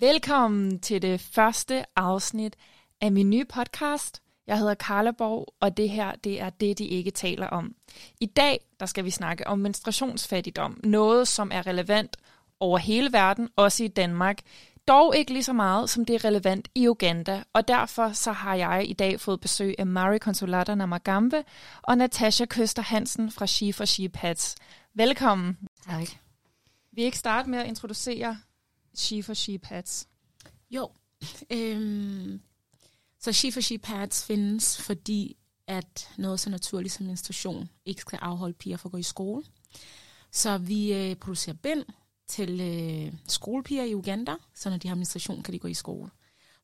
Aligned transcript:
Velkommen 0.00 0.80
til 0.80 1.02
det 1.02 1.20
første 1.20 1.84
afsnit 1.96 2.56
af 3.00 3.12
min 3.12 3.30
nye 3.30 3.44
podcast. 3.44 4.22
Jeg 4.46 4.58
hedder 4.58 4.74
Karla 4.74 5.10
Borg, 5.10 5.54
og 5.60 5.76
det 5.76 5.90
her 5.90 6.12
det 6.12 6.40
er 6.40 6.50
det, 6.50 6.78
de 6.78 6.84
ikke 6.84 7.10
taler 7.10 7.46
om. 7.46 7.74
I 8.20 8.26
dag 8.26 8.60
der 8.80 8.86
skal 8.86 9.04
vi 9.04 9.10
snakke 9.10 9.46
om 9.46 9.58
menstruationsfattigdom, 9.58 10.80
noget 10.84 11.28
som 11.28 11.50
er 11.54 11.66
relevant 11.66 12.16
over 12.60 12.78
hele 12.78 13.12
verden, 13.12 13.48
også 13.56 13.84
i 13.84 13.88
Danmark. 13.88 14.38
Dog 14.88 15.16
ikke 15.16 15.32
lige 15.32 15.42
så 15.42 15.52
meget, 15.52 15.90
som 15.90 16.04
det 16.04 16.14
er 16.14 16.24
relevant 16.24 16.68
i 16.74 16.88
Uganda, 16.88 17.42
og 17.52 17.68
derfor 17.68 18.12
så 18.12 18.32
har 18.32 18.54
jeg 18.54 18.84
i 18.88 18.92
dag 18.92 19.20
fået 19.20 19.40
besøg 19.40 19.74
af 19.78 19.86
Mari 19.86 20.18
Consolata 20.18 20.74
Namagambe 20.74 21.44
og 21.82 21.98
Natasha 21.98 22.44
Køster 22.44 22.82
Hansen 22.82 23.30
fra 23.30 23.46
She 23.46 23.72
for 23.72 23.84
She 23.84 24.08
Pets. 24.08 24.56
Velkommen. 24.94 25.58
Tak. 25.90 26.08
Vi 26.92 27.02
ikke 27.02 27.18
starte 27.18 27.50
med 27.50 27.58
at 27.58 27.66
introducere 27.66 28.38
She 28.96 29.22
for 29.22 29.34
She 29.34 29.58
Pets? 29.58 30.08
Jo. 30.70 30.90
Øhm, 31.50 32.40
så 33.20 33.32
She 33.32 33.52
for 33.52 33.60
She 33.60 33.78
Pads 33.78 34.24
findes, 34.24 34.82
fordi 34.82 35.36
at 35.66 36.08
noget 36.18 36.40
så 36.40 36.50
naturligt 36.50 36.94
som 36.94 37.06
menstruation 37.06 37.68
ikke 37.84 38.00
skal 38.00 38.18
afholde 38.22 38.54
piger 38.54 38.76
fra 38.76 38.88
at 38.88 38.92
gå 38.92 38.98
i 38.98 39.02
skole. 39.02 39.44
Så 40.30 40.58
vi 40.58 40.94
øh, 40.94 41.16
producerer 41.16 41.56
bind 41.56 41.84
til 42.28 42.60
øh, 42.60 43.12
skolepiger 43.28 43.84
i 43.84 43.94
Uganda, 43.94 44.34
så 44.54 44.70
når 44.70 44.76
de 44.76 44.88
har 44.88 44.94
menstruation, 44.94 45.42
kan 45.42 45.54
de 45.54 45.58
gå 45.58 45.68
i 45.68 45.74
skole. 45.74 46.10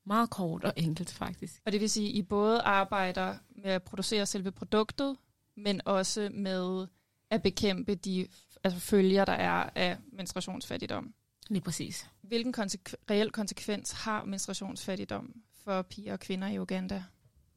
Meget 0.04 0.30
kort 0.30 0.64
og 0.64 0.72
enkelt 0.76 1.10
faktisk. 1.10 1.62
Og 1.66 1.72
det 1.72 1.80
vil 1.80 1.90
sige, 1.90 2.08
at 2.08 2.14
I 2.14 2.22
både 2.22 2.60
arbejder 2.60 3.36
med 3.50 3.70
at 3.70 3.82
producere 3.82 4.26
selve 4.26 4.52
produktet, 4.52 5.16
men 5.56 5.80
også 5.84 6.30
med 6.34 6.86
at 7.30 7.42
bekæmpe 7.42 7.94
de 7.94 8.28
altså 8.64 8.80
følger, 8.80 9.24
der 9.24 9.32
er 9.32 9.70
af 9.74 9.96
menstruationsfattigdom. 10.12 11.14
Lige 11.48 11.62
præcis. 11.62 12.06
Hvilken 12.22 12.54
konsekv- 12.54 13.04
reel 13.10 13.30
konsekvens 13.30 13.92
har 13.92 14.24
menstruationsfattigdom 14.24 15.34
for 15.64 15.82
piger 15.82 16.12
og 16.12 16.20
kvinder 16.20 16.48
i 16.48 16.58
Uganda? 16.58 17.04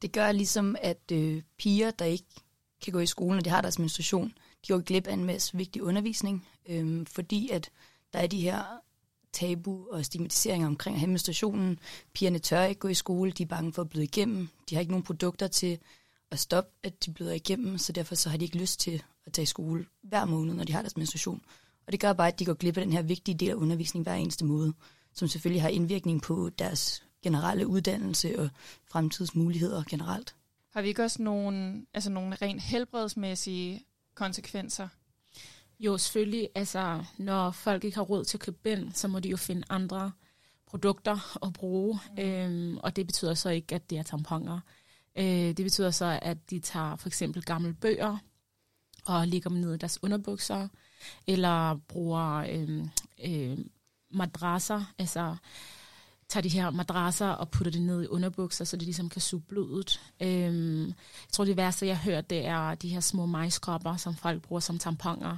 Det 0.02 0.12
gør 0.12 0.32
ligesom, 0.32 0.76
at 0.82 1.12
øh, 1.12 1.42
piger, 1.58 1.90
der 1.90 2.04
ikke 2.04 2.24
kan 2.84 2.92
gå 2.92 2.98
i 2.98 3.06
skole, 3.06 3.36
når 3.36 3.42
de 3.42 3.50
har 3.50 3.60
deres 3.60 3.78
menstruation, 3.78 4.32
de 4.66 4.72
går 4.72 4.80
glip 4.80 5.06
af 5.06 5.12
en 5.12 5.24
masse 5.24 5.56
vigtig 5.56 5.82
undervisning, 5.82 6.48
øh, 6.68 7.06
fordi 7.06 7.50
at 7.50 7.70
der 8.12 8.18
er 8.18 8.26
de 8.26 8.40
her 8.40 8.64
tabu 9.32 9.86
og 9.90 10.04
stigmatiseringer 10.04 10.66
omkring 10.66 10.94
at 10.94 11.00
have 11.00 11.10
menstruationen. 11.10 11.78
Pigerne 12.12 12.38
tør 12.38 12.62
ikke 12.62 12.78
gå 12.78 12.88
i 12.88 12.94
skole, 12.94 13.32
de 13.32 13.42
er 13.42 13.46
bange 13.46 13.72
for 13.72 13.82
at 13.82 13.88
bløde 13.88 14.04
igennem, 14.04 14.48
de 14.70 14.74
har 14.74 14.80
ikke 14.80 14.92
nogen 14.92 15.04
produkter 15.04 15.46
til 15.46 15.78
at 16.30 16.38
stoppe, 16.38 16.70
at 16.82 17.06
de 17.06 17.12
bløder 17.12 17.32
igennem, 17.32 17.78
så 17.78 17.92
derfor 17.92 18.14
så 18.14 18.28
har 18.30 18.36
de 18.36 18.44
ikke 18.44 18.58
lyst 18.58 18.80
til 18.80 19.02
at 19.26 19.32
tage 19.32 19.42
i 19.42 19.46
skole 19.46 19.86
hver 20.02 20.24
måned, 20.24 20.54
når 20.54 20.64
de 20.64 20.72
har 20.72 20.82
deres 20.82 20.96
menstruation. 20.96 21.42
Og 21.86 21.92
det 21.92 22.00
gør 22.00 22.12
bare, 22.12 22.28
at 22.28 22.38
de 22.38 22.44
går 22.44 22.54
glip 22.54 22.76
af 22.76 22.84
den 22.84 22.92
her 22.92 23.02
vigtige 23.02 23.34
del 23.34 23.50
af 23.50 23.54
undervisning 23.54 24.02
hver 24.02 24.14
eneste 24.14 24.44
måde, 24.44 24.72
som 25.12 25.28
selvfølgelig 25.28 25.62
har 25.62 25.68
indvirkning 25.68 26.22
på 26.22 26.50
deres 26.58 27.02
generelle 27.22 27.66
uddannelse 27.66 28.38
og 28.38 28.48
fremtidsmuligheder 28.84 29.82
generelt. 29.90 30.34
Har 30.72 30.82
vi 30.82 30.88
ikke 30.88 31.04
også 31.04 31.22
nogle, 31.22 31.86
altså 31.94 32.10
nogle 32.10 32.34
rent 32.34 32.62
helbredsmæssige 32.62 33.84
konsekvenser? 34.14 34.88
Jo, 35.80 35.98
selvfølgelig. 35.98 36.48
Altså, 36.54 37.04
når 37.18 37.50
folk 37.50 37.84
ikke 37.84 37.96
har 37.96 38.02
råd 38.02 38.24
til 38.24 38.36
at 38.36 38.40
købe 38.40 38.58
bind, 38.62 38.92
så 38.92 39.08
må 39.08 39.20
de 39.20 39.28
jo 39.28 39.36
finde 39.36 39.62
andre 39.68 40.12
produkter 40.66 41.46
at 41.46 41.52
bruge. 41.52 41.98
Mm. 42.16 42.22
Øhm, 42.22 42.76
og 42.76 42.96
det 42.96 43.06
betyder 43.06 43.34
så 43.34 43.50
ikke, 43.50 43.74
at 43.74 43.90
det 43.90 43.98
er 43.98 44.02
tamponer. 44.02 44.60
Øh, 45.18 45.24
det 45.24 45.64
betyder 45.64 45.90
så, 45.90 46.18
at 46.22 46.50
de 46.50 46.58
tager 46.58 46.96
for 46.96 47.08
eksempel 47.08 47.42
gamle 47.42 47.74
bøger 47.74 48.18
og 49.06 49.28
lægger 49.28 49.50
dem 49.50 49.58
ned 49.58 49.74
i 49.74 49.78
deres 49.78 50.02
underbukser, 50.02 50.68
eller 51.26 51.76
bruger 51.88 52.36
øh, 52.36 52.84
øh, 53.24 53.58
madrasser, 54.10 54.84
altså 54.98 55.36
tager 56.28 56.42
de 56.42 56.48
her 56.48 56.70
madrasser 56.70 57.28
og 57.28 57.50
putter 57.50 57.72
det 57.72 57.82
ned 57.82 58.02
i 58.02 58.06
underbukser, 58.06 58.64
så 58.64 58.76
det 58.76 58.84
ligesom 58.84 59.08
kan 59.08 59.20
suge 59.20 59.42
blodet. 59.42 60.00
Øhm, 60.22 60.86
jeg 60.86 60.94
tror, 61.32 61.44
det 61.44 61.56
værste, 61.56 61.86
jeg 61.86 61.98
har 61.98 62.10
hørt, 62.10 62.30
det 62.30 62.46
er 62.46 62.74
de 62.74 62.88
her 62.88 63.00
små 63.00 63.26
majskopper, 63.26 63.96
som 63.96 64.14
folk 64.14 64.42
bruger 64.42 64.60
som 64.60 64.78
tamponer. 64.78 65.36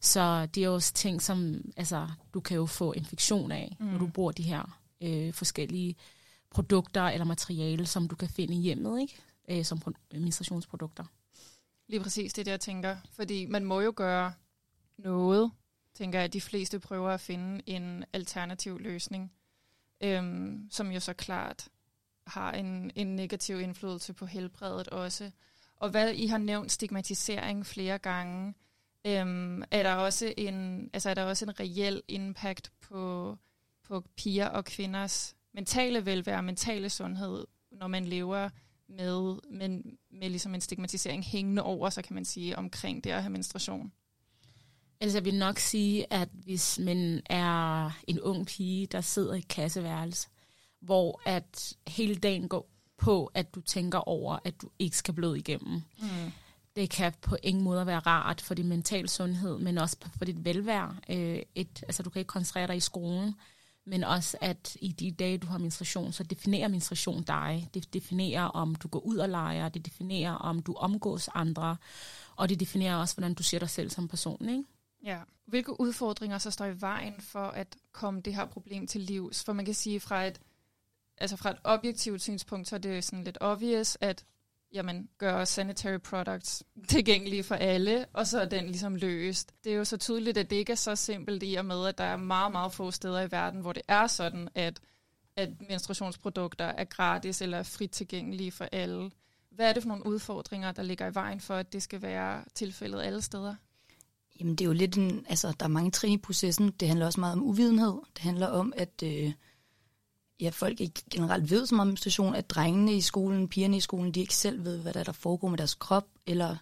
Så 0.00 0.46
det 0.46 0.64
er 0.64 0.68
også 0.68 0.94
ting, 0.94 1.22
som 1.22 1.60
altså, 1.76 2.08
du 2.34 2.40
kan 2.40 2.56
jo 2.56 2.66
få 2.66 2.92
infektion 2.92 3.52
af, 3.52 3.76
mm. 3.80 3.86
når 3.86 3.98
du 3.98 4.06
bruger 4.06 4.32
de 4.32 4.42
her 4.42 4.78
øh, 5.02 5.32
forskellige 5.34 5.96
produkter 6.50 7.02
eller 7.02 7.24
materiale, 7.24 7.86
som 7.86 8.08
du 8.08 8.16
kan 8.16 8.28
finde 8.28 8.54
i 8.54 8.60
hjemmet, 8.60 9.00
ikke? 9.00 9.16
Øh, 9.50 9.64
som 9.64 9.82
menstruationsprodukter. 10.14 11.04
Lige 11.88 12.00
præcis, 12.00 12.32
det 12.32 12.46
det, 12.46 12.52
jeg 12.52 12.60
tænker. 12.60 12.96
Fordi 13.12 13.46
man 13.46 13.64
må 13.64 13.80
jo 13.80 13.92
gøre 13.96 14.32
noget, 14.98 15.50
tænker 15.94 16.18
jeg, 16.18 16.24
at 16.24 16.32
de 16.32 16.40
fleste 16.40 16.80
prøver 16.80 17.10
at 17.10 17.20
finde 17.20 17.62
en 17.66 18.04
alternativ 18.12 18.80
løsning, 18.80 19.32
øhm, 20.00 20.68
som 20.70 20.90
jo 20.90 21.00
så 21.00 21.12
klart 21.12 21.68
har 22.26 22.52
en, 22.52 22.90
en 22.94 23.16
negativ 23.16 23.60
indflydelse 23.60 24.12
på 24.12 24.26
helbredet 24.26 24.88
også. 24.88 25.30
Og 25.76 25.90
hvad 25.90 26.12
I 26.14 26.26
har 26.26 26.38
nævnt 26.38 26.72
stigmatisering 26.72 27.66
flere 27.66 27.98
gange, 27.98 28.54
øhm, 29.06 29.62
er 29.70 29.82
der 29.82 29.94
også 29.94 30.34
en 30.36 30.90
altså 30.92 31.10
er 31.10 31.14
der 31.14 31.24
også 31.24 31.44
en 31.44 31.60
reel 31.60 32.02
impact 32.08 32.72
på 32.80 33.36
på 33.82 34.04
piger 34.16 34.46
og 34.46 34.64
kvinders 34.64 35.36
mentale 35.52 36.06
velvære, 36.06 36.42
mentale 36.42 36.90
sundhed, 36.90 37.46
når 37.70 37.88
man 37.88 38.04
lever 38.04 38.48
med, 38.88 39.38
med, 39.50 39.82
med 40.10 40.30
ligesom 40.30 40.54
en 40.54 40.60
stigmatisering 40.60 41.24
hængende 41.24 41.62
over, 41.62 41.90
så 41.90 42.02
kan 42.02 42.14
man 42.14 42.24
sige, 42.24 42.58
omkring 42.58 43.04
det 43.04 43.10
at 43.10 43.22
have 43.22 43.30
menstruation? 43.30 43.92
Altså 45.00 45.18
jeg 45.18 45.24
vil 45.24 45.34
nok 45.34 45.58
sige, 45.58 46.12
at 46.12 46.28
hvis 46.32 46.78
man 46.78 47.22
er 47.26 47.90
en 48.06 48.20
ung 48.20 48.46
pige, 48.46 48.86
der 48.86 49.00
sidder 49.00 49.34
i 49.34 49.38
et 49.38 49.48
klasseværelse, 49.48 50.28
hvor 50.80 51.20
at 51.24 51.76
hele 51.86 52.14
dagen 52.14 52.48
går 52.48 52.70
på, 52.96 53.30
at 53.34 53.54
du 53.54 53.60
tænker 53.60 53.98
over, 53.98 54.38
at 54.44 54.62
du 54.62 54.70
ikke 54.78 54.96
skal 54.96 55.14
bløde 55.14 55.38
igennem. 55.38 55.82
Mm. 55.98 56.32
Det 56.76 56.90
kan 56.90 57.12
på 57.20 57.36
ingen 57.42 57.64
måde 57.64 57.86
være 57.86 57.98
rart 57.98 58.40
for 58.40 58.54
din 58.54 58.68
mental 58.68 59.08
sundhed, 59.08 59.58
men 59.58 59.78
også 59.78 59.96
for 60.18 60.24
dit 60.24 60.44
velvære. 60.44 60.96
Øh, 61.08 61.42
et, 61.54 61.82
altså 61.82 62.02
du 62.02 62.10
kan 62.10 62.20
ikke 62.20 62.28
koncentrere 62.28 62.66
dig 62.66 62.76
i 62.76 62.80
skolen, 62.80 63.34
men 63.86 64.04
også 64.04 64.36
at 64.40 64.76
i 64.80 64.92
de 64.92 65.10
dage, 65.10 65.38
du 65.38 65.46
har 65.46 65.58
menstruation, 65.58 66.12
så 66.12 66.22
definerer 66.22 66.68
menstruation 66.68 67.22
dig. 67.22 67.68
Det 67.74 67.94
definerer, 67.94 68.44
om 68.44 68.74
du 68.74 68.88
går 68.88 69.00
ud 69.00 69.16
og 69.16 69.28
leger, 69.28 69.68
det 69.68 69.86
definerer, 69.86 70.32
om 70.32 70.62
du 70.62 70.74
omgås 70.74 71.28
andre, 71.34 71.76
og 72.36 72.48
det 72.48 72.60
definerer 72.60 72.96
også, 72.96 73.14
hvordan 73.14 73.34
du 73.34 73.42
ser 73.42 73.58
dig 73.58 73.70
selv 73.70 73.90
som 73.90 74.08
person. 74.08 74.48
Ikke? 74.48 74.64
Ja. 75.08 75.20
Hvilke 75.46 75.80
udfordringer 75.80 76.38
så 76.38 76.50
står 76.50 76.64
i 76.64 76.80
vejen 76.80 77.20
for 77.20 77.44
at 77.44 77.76
komme 77.92 78.20
det 78.20 78.34
her 78.34 78.46
problem 78.46 78.86
til 78.86 79.00
livs? 79.00 79.44
For 79.44 79.52
man 79.52 79.64
kan 79.64 79.74
sige, 79.74 80.00
fra 80.00 80.26
et, 80.26 80.40
altså 81.18 81.36
fra 81.36 81.50
et 81.50 81.58
objektivt 81.64 82.22
synspunkt, 82.22 82.68
så 82.68 82.76
er 82.76 82.80
det 82.80 83.04
sådan 83.04 83.24
lidt 83.24 83.38
obvious, 83.40 83.98
at 84.00 84.24
jamen, 84.72 85.08
gøre 85.18 85.46
sanitary 85.46 85.96
products 85.96 86.64
tilgængelige 86.88 87.42
for 87.42 87.54
alle, 87.54 88.06
og 88.12 88.26
så 88.26 88.40
er 88.40 88.44
den 88.44 88.66
ligesom 88.66 88.94
løst. 88.94 89.54
Det 89.64 89.72
er 89.72 89.76
jo 89.76 89.84
så 89.84 89.96
tydeligt, 89.96 90.38
at 90.38 90.50
det 90.50 90.56
ikke 90.56 90.72
er 90.72 90.76
så 90.76 90.96
simpelt 90.96 91.42
i 91.42 91.54
og 91.54 91.64
med, 91.64 91.86
at 91.86 91.98
der 91.98 92.04
er 92.04 92.16
meget, 92.16 92.52
meget 92.52 92.72
få 92.72 92.90
steder 92.90 93.20
i 93.20 93.30
verden, 93.30 93.60
hvor 93.60 93.72
det 93.72 93.82
er 93.88 94.06
sådan, 94.06 94.48
at, 94.54 94.80
at 95.36 95.48
menstruationsprodukter 95.68 96.64
er 96.64 96.84
gratis 96.84 97.42
eller 97.42 97.62
frit 97.62 97.90
tilgængelige 97.90 98.52
for 98.52 98.64
alle. 98.72 99.10
Hvad 99.50 99.68
er 99.68 99.72
det 99.72 99.82
for 99.82 99.88
nogle 99.88 100.06
udfordringer, 100.06 100.72
der 100.72 100.82
ligger 100.82 101.06
i 101.06 101.14
vejen 101.14 101.40
for, 101.40 101.54
at 101.54 101.72
det 101.72 101.82
skal 101.82 102.02
være 102.02 102.44
tilfældet 102.54 103.02
alle 103.02 103.22
steder? 103.22 103.54
Jamen 104.40 104.54
det 104.54 104.64
er 104.64 104.66
jo 104.66 104.72
lidt 104.72 104.98
en, 104.98 105.26
altså 105.28 105.52
der 105.60 105.64
er 105.64 105.68
mange 105.68 105.90
trin 105.90 106.12
i 106.12 106.16
processen. 106.16 106.70
Det 106.70 106.88
handler 106.88 107.06
også 107.06 107.20
meget 107.20 107.32
om 107.32 107.42
uvidenhed. 107.42 107.92
Det 108.14 108.22
handler 108.22 108.46
om, 108.46 108.72
at 108.76 109.02
øh, 109.02 109.32
ja, 110.40 110.48
folk 110.48 110.80
ikke 110.80 111.02
generelt 111.10 111.50
ved 111.50 111.66
så 111.66 111.74
meget 111.74 111.86
om 111.86 111.88
menstruation, 111.88 112.34
at 112.34 112.50
drengene 112.50 112.94
i 112.94 113.00
skolen, 113.00 113.48
pigerne 113.48 113.76
i 113.76 113.80
skolen, 113.80 114.12
de 114.12 114.20
ikke 114.20 114.36
selv 114.36 114.64
ved, 114.64 114.78
hvad 114.78 114.92
der, 114.92 115.00
er, 115.00 115.04
der 115.04 115.12
foregår 115.12 115.48
med 115.48 115.58
deres 115.58 115.74
krop, 115.74 116.06
eller 116.26 116.56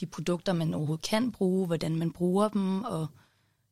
de 0.00 0.06
produkter, 0.06 0.52
man 0.52 0.74
overhovedet 0.74 1.04
kan 1.04 1.32
bruge, 1.32 1.66
hvordan 1.66 1.96
man 1.96 2.12
bruger 2.12 2.48
dem. 2.48 2.84
Og 2.84 3.06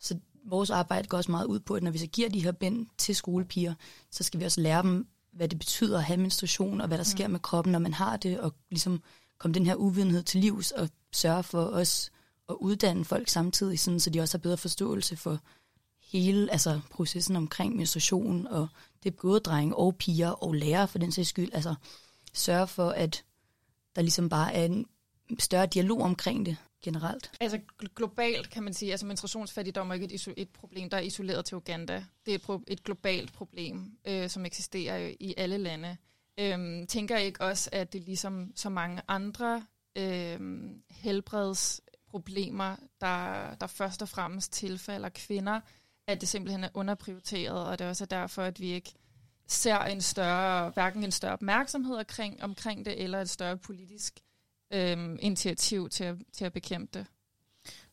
så 0.01 0.19
vores 0.45 0.71
arbejde 0.71 1.09
går 1.09 1.17
også 1.17 1.31
meget 1.31 1.47
ud 1.47 1.61
på, 1.61 1.75
at 1.75 1.83
når 1.83 1.91
vi 1.91 1.99
så 1.99 2.07
giver 2.07 2.29
de 2.29 2.43
her 2.43 2.53
bind 2.53 2.87
til 2.99 3.17
skolepiger, 3.17 3.75
så 4.11 4.25
skal 4.25 4.41
vi 4.41 4.45
også 4.45 4.61
lære 4.61 4.83
dem, 4.83 5.07
hvad 5.33 5.49
det 5.49 5.59
betyder 5.59 5.99
at 5.99 6.05
have 6.05 6.17
menstruation, 6.17 6.81
og 6.81 6.87
hvad 6.89 6.99
der 6.99 7.05
mm. 7.05 7.19
sker 7.19 7.29
med 7.29 7.41
kroppen, 7.41 7.73
når 7.73 7.79
man 7.79 7.95
har 7.95 8.17
det, 8.17 8.41
og 8.41 8.55
ligesom 8.71 9.03
komme 9.39 9.55
den 9.55 9.67
her 9.67 9.75
uvidenhed 9.75 10.23
til 10.23 10.41
livs, 10.41 10.71
og 10.71 10.89
sørge 11.13 11.43
for 11.43 11.63
os 11.63 12.11
at 12.49 12.57
uddanne 12.61 13.05
folk 13.05 13.29
samtidig, 13.29 13.81
sådan, 13.81 14.01
så 14.01 14.11
de 14.11 14.21
også 14.21 14.39
har 14.39 14.43
bedre 14.43 14.57
forståelse 14.57 15.17
for 15.17 15.39
hele 16.13 16.53
altså, 16.53 16.81
processen 16.91 17.37
omkring 17.37 17.77
menstruation, 17.77 18.47
og 18.47 18.69
det 19.03 19.13
er 19.13 19.17
både 19.23 19.41
drenge 19.41 19.77
og 19.77 19.97
piger 19.97 20.31
og 20.31 20.55
lærere 20.55 20.89
for 20.89 20.99
den 20.99 21.13
sags 21.13 21.29
skyld, 21.29 21.51
altså 21.53 21.75
sørge 22.33 22.67
for, 22.67 22.91
at 22.91 23.25
der 23.97 24.03
ligesom 24.03 24.29
bare 24.29 24.55
er 24.55 24.65
en 24.65 24.87
større 25.39 25.67
dialog 25.67 26.03
omkring 26.03 26.47
det 26.47 26.57
generelt. 26.83 27.31
Altså 27.41 27.61
globalt 27.95 28.51
kan 28.51 28.63
man 28.63 28.75
sige, 28.75 28.91
altså 28.91 29.07
menstruationsfattigdom 29.07 29.91
er 29.91 29.95
ikke 29.95 30.15
et, 30.15 30.29
et 30.37 30.49
problem, 30.49 30.91
der 30.91 30.97
er 30.97 31.01
isoleret 31.01 31.45
til 31.45 31.57
Uganda. 31.57 32.05
Det 32.27 32.33
er 32.33 32.39
et, 32.39 32.43
pro- 32.43 32.65
et 32.67 32.85
globalt 32.85 33.33
problem, 33.33 33.99
øh, 34.07 34.29
som 34.31 34.47
eksisterer 34.47 35.13
i 35.21 35.35
alle 35.37 35.59
lande. 35.59 35.97
Øhm, 36.39 36.87
tænker 36.87 37.17
jeg 37.17 37.27
ikke 37.27 37.41
også, 37.41 37.71
at 37.73 37.93
det 37.93 38.03
ligesom 38.03 38.53
så 38.55 38.69
mange 38.69 39.03
andre 39.09 39.63
øh, 39.97 40.41
helbreds 40.91 41.81
problemer, 42.17 42.77
der, 43.01 43.55
der 43.55 43.67
først 43.67 44.03
og 44.03 44.09
fremmest 44.09 44.53
tilfalder 44.53 45.09
kvinder, 45.09 45.61
at 46.07 46.21
det 46.21 46.29
simpelthen 46.29 46.65
er 46.65 46.69
underprioriteret, 46.75 47.67
og 47.67 47.79
det 47.79 47.85
er 47.85 47.89
også 47.89 48.07
derfor, 48.07 48.43
at 48.43 48.61
vi 48.61 48.67
ikke 48.67 48.95
ser 49.47 49.79
en 49.79 50.01
større, 50.01 50.71
hverken 50.71 51.05
en 51.05 51.13
større 51.13 51.33
opmærksomhed 51.33 51.97
omkring, 51.97 52.43
omkring 52.43 52.85
det, 52.85 53.03
eller 53.03 53.21
et 53.21 53.31
større 53.31 53.57
politisk 53.57 54.21
øhm, 54.73 55.19
initiativ 55.21 55.89
til 55.89 56.05
at, 56.05 56.17
til 56.33 56.45
at 56.45 56.53
bekæmpe 56.53 56.99
det. 56.99 57.07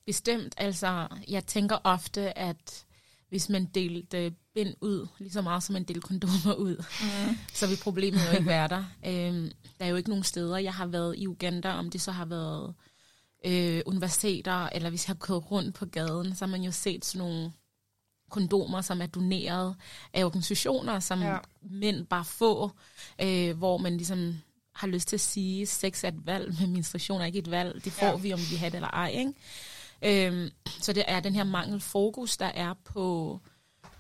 Bestemt. 0.06 0.56
Altså, 0.58 1.08
jeg 1.28 1.46
tænker 1.46 1.78
ofte, 1.84 2.38
at 2.38 2.86
hvis 3.30 3.50
man 3.50 3.66
delte 3.66 4.36
bind 4.54 4.74
ud, 4.82 5.08
lige 5.20 5.32
så 5.32 5.42
meget 5.42 5.64
som 5.64 5.74
man 5.74 5.84
delte 5.84 6.02
kondomer 6.02 6.54
ud, 6.54 6.76
mm. 6.78 7.38
så 7.60 7.68
vil 7.68 7.80
problemet 7.84 8.20
jo 8.28 8.32
ikke 8.32 8.46
være 8.46 8.68
der. 8.68 8.84
Øhm, 9.06 9.52
der 9.80 9.86
er 9.86 9.90
jo 9.90 9.96
ikke 9.96 10.10
nogen 10.10 10.24
steder, 10.24 10.58
jeg 10.58 10.74
har 10.74 10.86
været 10.86 11.16
i 11.18 11.28
Uganda, 11.28 11.72
om 11.74 11.90
det 11.90 12.02
så 12.02 12.12
har 12.12 12.26
været 12.26 12.74
øh, 13.46 13.82
universiteter, 13.86 14.70
eller 14.70 14.90
hvis 14.90 15.08
jeg 15.08 15.16
har 15.16 15.28
gået 15.28 15.52
rundt 15.52 15.76
på 15.76 15.86
gaden, 15.86 16.36
så 16.36 16.46
har 16.46 16.52
man 16.52 16.62
jo 16.62 16.72
set 16.72 17.06
sådan 17.06 17.28
nogle 17.28 17.52
kondomer, 18.30 18.82
som 18.82 19.02
er 19.02 19.06
doneret 19.06 19.76
af 20.14 20.26
organisationer, 20.26 21.00
som 21.00 21.22
ja. 21.22 21.38
mænd 21.62 22.06
bare 22.06 22.26
få, 22.26 22.72
øh, 23.22 23.58
hvor 23.58 23.78
man 23.78 23.98
ligesom 23.98 24.36
har 24.76 24.88
lyst 24.88 25.08
til 25.08 25.16
at 25.16 25.22
sige, 25.22 25.62
at 25.62 25.68
sex 25.68 26.04
er 26.04 26.08
et 26.08 26.26
valg, 26.26 26.56
men 26.60 26.74
menstruation 26.74 27.22
er 27.22 27.26
ikke 27.26 27.40
et 27.40 27.52
valg. 27.52 27.86
Det 27.86 27.92
får 27.92 28.06
ja. 28.06 28.16
vi, 28.16 28.34
om 28.34 28.40
vi 28.52 28.56
har 28.56 28.70
det 28.70 28.76
eller 28.76 28.88
ej. 28.88 29.10
Ikke? 29.10 29.34
Øhm, 30.28 30.50
så 30.80 30.94
det 30.94 31.04
er 31.08 31.20
den 31.20 31.36
her 31.36 31.44
mangel 31.44 31.80
fokus, 31.80 32.38
der 32.38 32.46
er 32.46 32.74
på 32.84 33.40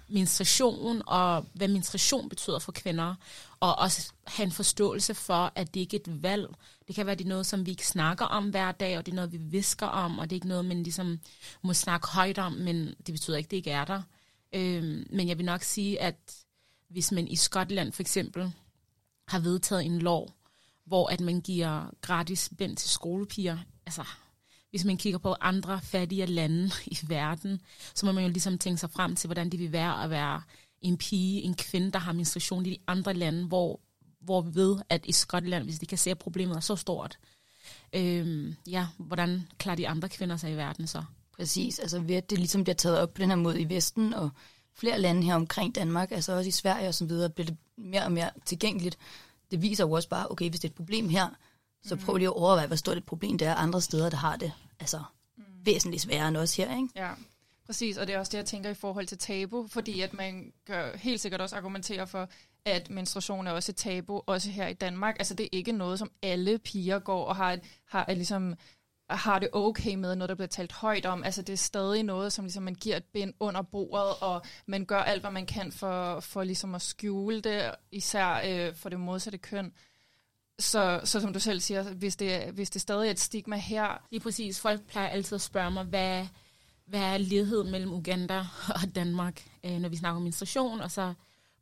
menstruation 0.07 1.01
og 1.05 1.45
hvad 1.53 1.67
menstruation 1.67 2.29
betyder 2.29 2.59
for 2.59 2.71
kvinder, 2.71 3.15
og 3.59 3.79
også 3.79 4.11
have 4.27 4.45
en 4.45 4.51
forståelse 4.51 5.13
for, 5.13 5.51
at 5.55 5.73
det 5.73 5.79
ikke 5.79 5.97
er 5.97 6.11
et 6.11 6.23
valg. 6.23 6.47
Det 6.87 6.95
kan 6.95 7.05
være, 7.05 7.15
det 7.15 7.23
er 7.23 7.29
noget, 7.29 7.45
som 7.45 7.65
vi 7.65 7.71
ikke 7.71 7.87
snakker 7.87 8.25
om 8.25 8.49
hver 8.49 8.71
dag, 8.71 8.97
og 8.97 9.05
det 9.05 9.11
er 9.11 9.15
noget, 9.15 9.31
vi 9.31 9.37
visker 9.37 9.87
om, 9.87 10.19
og 10.19 10.29
det 10.29 10.35
er 10.35 10.37
ikke 10.37 10.47
noget, 10.47 10.65
man 10.65 10.83
ligesom 10.83 11.19
må 11.61 11.73
snakke 11.73 12.07
højt 12.07 12.37
om, 12.37 12.51
men 12.51 12.87
det 12.87 13.13
betyder 13.13 13.37
ikke, 13.37 13.47
at 13.47 13.51
det 13.51 13.57
ikke 13.57 13.71
er 13.71 13.85
der. 13.85 14.01
Øhm, 14.53 15.07
men 15.09 15.27
jeg 15.27 15.37
vil 15.37 15.45
nok 15.45 15.63
sige, 15.63 16.01
at 16.01 16.15
hvis 16.89 17.11
man 17.11 17.27
i 17.27 17.35
Skotland 17.35 17.91
for 17.91 18.01
eksempel 18.01 18.53
har 19.27 19.39
vedtaget 19.39 19.85
en 19.85 19.99
lov, 19.99 20.33
hvor 20.85 21.07
at 21.07 21.21
man 21.21 21.41
giver 21.41 21.89
gratis 22.01 22.49
bænd 22.57 22.77
til 22.77 22.89
skolepiger, 22.89 23.57
altså 23.85 24.03
hvis 24.73 24.85
man 24.85 24.97
kigger 24.97 25.19
på 25.19 25.35
andre 25.41 25.79
fattige 25.83 26.25
lande 26.25 26.71
i 26.85 26.97
verden, 27.07 27.61
så 27.95 28.05
må 28.05 28.11
man 28.11 28.23
jo 28.23 28.29
ligesom 28.29 28.57
tænke 28.57 28.79
sig 28.79 28.89
frem 28.89 29.15
til, 29.15 29.27
hvordan 29.27 29.49
det 29.49 29.59
vil 29.59 29.71
være 29.71 30.03
at 30.03 30.09
være 30.09 30.41
en 30.81 30.97
pige, 30.97 31.41
en 31.41 31.55
kvinde, 31.55 31.91
der 31.91 31.99
har 31.99 32.13
menstruation 32.13 32.65
i 32.65 32.69
de 32.69 32.77
andre 32.87 33.13
lande, 33.13 33.45
hvor, 33.45 33.79
hvor 34.21 34.41
vi 34.41 34.55
ved, 34.55 34.77
at 34.89 35.05
i 35.05 35.11
Skotland, 35.11 35.63
hvis 35.63 35.79
de 35.79 35.85
kan 35.85 35.97
se, 35.97 36.11
at 36.11 36.17
problemet 36.17 36.55
er 36.55 36.59
så 36.59 36.75
stort, 36.75 37.19
øhm, 37.95 38.55
ja, 38.67 38.87
hvordan 38.97 39.47
klarer 39.57 39.75
de 39.75 39.87
andre 39.87 40.09
kvinder 40.09 40.37
sig 40.37 40.51
i 40.51 40.55
verden 40.55 40.87
så? 40.87 41.03
Præcis, 41.37 41.79
altså 41.79 41.99
ved 41.99 42.15
at 42.15 42.29
det 42.29 42.37
ligesom 42.37 42.63
bliver 42.63 42.75
taget 42.75 42.99
op 42.99 43.13
på 43.13 43.21
den 43.21 43.29
her 43.29 43.35
måde 43.35 43.61
i 43.61 43.69
Vesten, 43.69 44.13
og 44.13 44.29
flere 44.75 44.99
lande 44.99 45.23
her 45.23 45.35
omkring 45.35 45.75
Danmark, 45.75 46.11
altså 46.11 46.33
også 46.33 46.47
i 46.47 46.51
Sverige 46.51 46.87
og 46.87 46.93
så 46.93 47.05
videre, 47.05 47.29
bliver 47.29 47.45
det 47.45 47.57
mere 47.77 48.03
og 48.03 48.11
mere 48.11 48.29
tilgængeligt. 48.45 48.97
Det 49.51 49.61
viser 49.61 49.83
jo 49.83 49.91
også 49.91 50.09
bare, 50.09 50.27
okay, 50.29 50.49
hvis 50.49 50.59
det 50.59 50.67
er 50.67 50.71
et 50.71 50.75
problem 50.75 51.09
her, 51.09 51.27
så 51.85 51.95
prøv 51.95 52.17
lige 52.17 52.27
at 52.27 52.33
overveje, 52.33 52.67
hvor 52.67 52.75
stort 52.75 52.97
et 52.97 53.05
problem 53.05 53.37
det 53.37 53.47
er 53.47 53.55
andre 53.55 53.81
steder, 53.81 54.09
der 54.09 54.17
har 54.17 54.35
det. 54.35 54.51
Altså 54.79 55.03
mm. 55.37 55.43
væsentligt 55.65 56.03
sværere 56.03 56.27
end 56.27 56.37
os 56.37 56.55
her, 56.55 56.75
ikke? 56.77 56.89
Ja, 56.95 57.11
præcis. 57.65 57.97
Og 57.97 58.07
det 58.07 58.15
er 58.15 58.19
også 58.19 58.29
det, 58.29 58.37
jeg 58.37 58.45
tænker 58.45 58.69
i 58.69 58.73
forhold 58.73 59.07
til 59.07 59.17
tabu, 59.17 59.67
fordi 59.67 60.01
at 60.01 60.13
man 60.13 60.53
kan 60.67 60.85
helt 60.95 61.21
sikkert 61.21 61.41
også 61.41 61.55
argumentere 61.55 62.07
for, 62.07 62.29
at 62.65 62.89
menstruation 62.89 63.47
er 63.47 63.51
også 63.51 63.71
et 63.71 63.75
tabu, 63.75 64.21
også 64.25 64.49
her 64.49 64.67
i 64.67 64.73
Danmark. 64.73 65.15
Altså 65.19 65.33
det 65.33 65.43
er 65.43 65.49
ikke 65.51 65.71
noget, 65.71 65.99
som 65.99 66.11
alle 66.21 66.59
piger 66.59 66.99
går 66.99 67.25
og 67.25 67.35
har, 67.35 67.53
et, 67.53 67.61
har 67.87 68.05
et, 68.09 68.17
ligesom 68.17 68.55
har 69.09 69.39
det 69.39 69.49
okay 69.53 69.95
med, 69.95 70.15
når 70.15 70.27
der 70.27 70.35
bliver 70.35 70.47
talt 70.47 70.71
højt 70.71 71.05
om. 71.05 71.23
Altså 71.23 71.41
det 71.41 71.53
er 71.53 71.57
stadig 71.57 72.03
noget, 72.03 72.33
som 72.33 72.45
ligesom 72.45 72.63
man 72.63 72.75
giver 72.75 72.97
et 72.97 73.03
bind 73.03 73.33
under 73.39 73.61
bordet, 73.61 74.13
og 74.21 74.41
man 74.65 74.85
gør 74.85 74.99
alt, 74.99 75.21
hvad 75.21 75.31
man 75.31 75.45
kan 75.45 75.71
for, 75.71 76.19
for 76.19 76.43
ligesom 76.43 76.75
at 76.75 76.81
skjule 76.81 77.41
det, 77.41 77.71
især 77.91 78.41
øh, 78.45 78.75
for 78.75 78.89
det 78.89 78.99
modsatte 78.99 79.37
køn. 79.37 79.73
Så, 80.59 81.01
så 81.03 81.19
som 81.19 81.33
du 81.33 81.39
selv 81.39 81.59
siger, 81.59 81.93
hvis 81.93 82.15
det, 82.15 82.53
hvis 82.53 82.69
det 82.69 82.81
stadig 82.81 83.07
er 83.07 83.11
et 83.11 83.19
stigma 83.19 83.57
her... 83.57 84.03
Lige 84.11 84.21
præcis. 84.21 84.59
Folk 84.59 84.81
plejer 84.81 85.07
altid 85.07 85.35
at 85.35 85.41
spørge 85.41 85.71
mig, 85.71 85.83
hvad, 85.83 86.27
hvad 86.85 87.01
er 87.01 87.17
lighed 87.17 87.63
mellem 87.63 87.93
Uganda 87.93 88.39
og 88.69 88.95
Danmark, 88.95 89.43
øh, 89.63 89.79
når 89.79 89.89
vi 89.89 89.95
snakker 89.95 90.15
om 90.15 90.23
menstruation, 90.23 90.81
og 90.81 90.91
så 90.91 91.13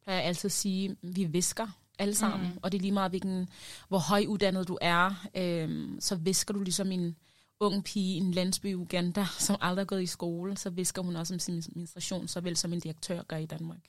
plejer 0.03 0.19
jeg 0.19 0.27
altid 0.27 0.47
at 0.47 0.51
sige, 0.51 0.89
at 0.89 0.97
vi 1.01 1.23
visker 1.23 1.67
alle 1.99 2.15
sammen, 2.15 2.49
mm. 2.49 2.59
og 2.61 2.71
det 2.71 2.77
er 2.77 2.81
lige 2.81 2.91
meget, 2.91 3.11
hvilken, 3.11 3.49
hvor 3.87 3.99
højuddannet 3.99 4.67
du 4.67 4.77
er, 4.81 5.27
øh, 5.35 5.89
så 5.99 6.15
visker 6.15 6.53
du 6.53 6.59
ligesom 6.59 6.91
en 6.91 7.15
ung 7.59 7.83
pige 7.83 8.15
i 8.15 8.17
en 8.17 8.31
landsby 8.31 8.65
i 8.65 8.75
Uganda, 8.75 9.25
som 9.39 9.55
aldrig 9.61 9.81
har 9.81 9.85
gået 9.85 10.03
i 10.03 10.05
skole, 10.05 10.57
så 10.57 10.69
visker 10.69 11.01
hun 11.01 11.15
også 11.15 11.33
om 11.33 11.39
sin 11.39 11.63
menstruation, 11.75 12.27
såvel 12.27 12.57
som 12.57 12.73
en 12.73 12.79
direktør 12.79 13.23
gør 13.23 13.37
i 13.37 13.45
Danmark. 13.45 13.79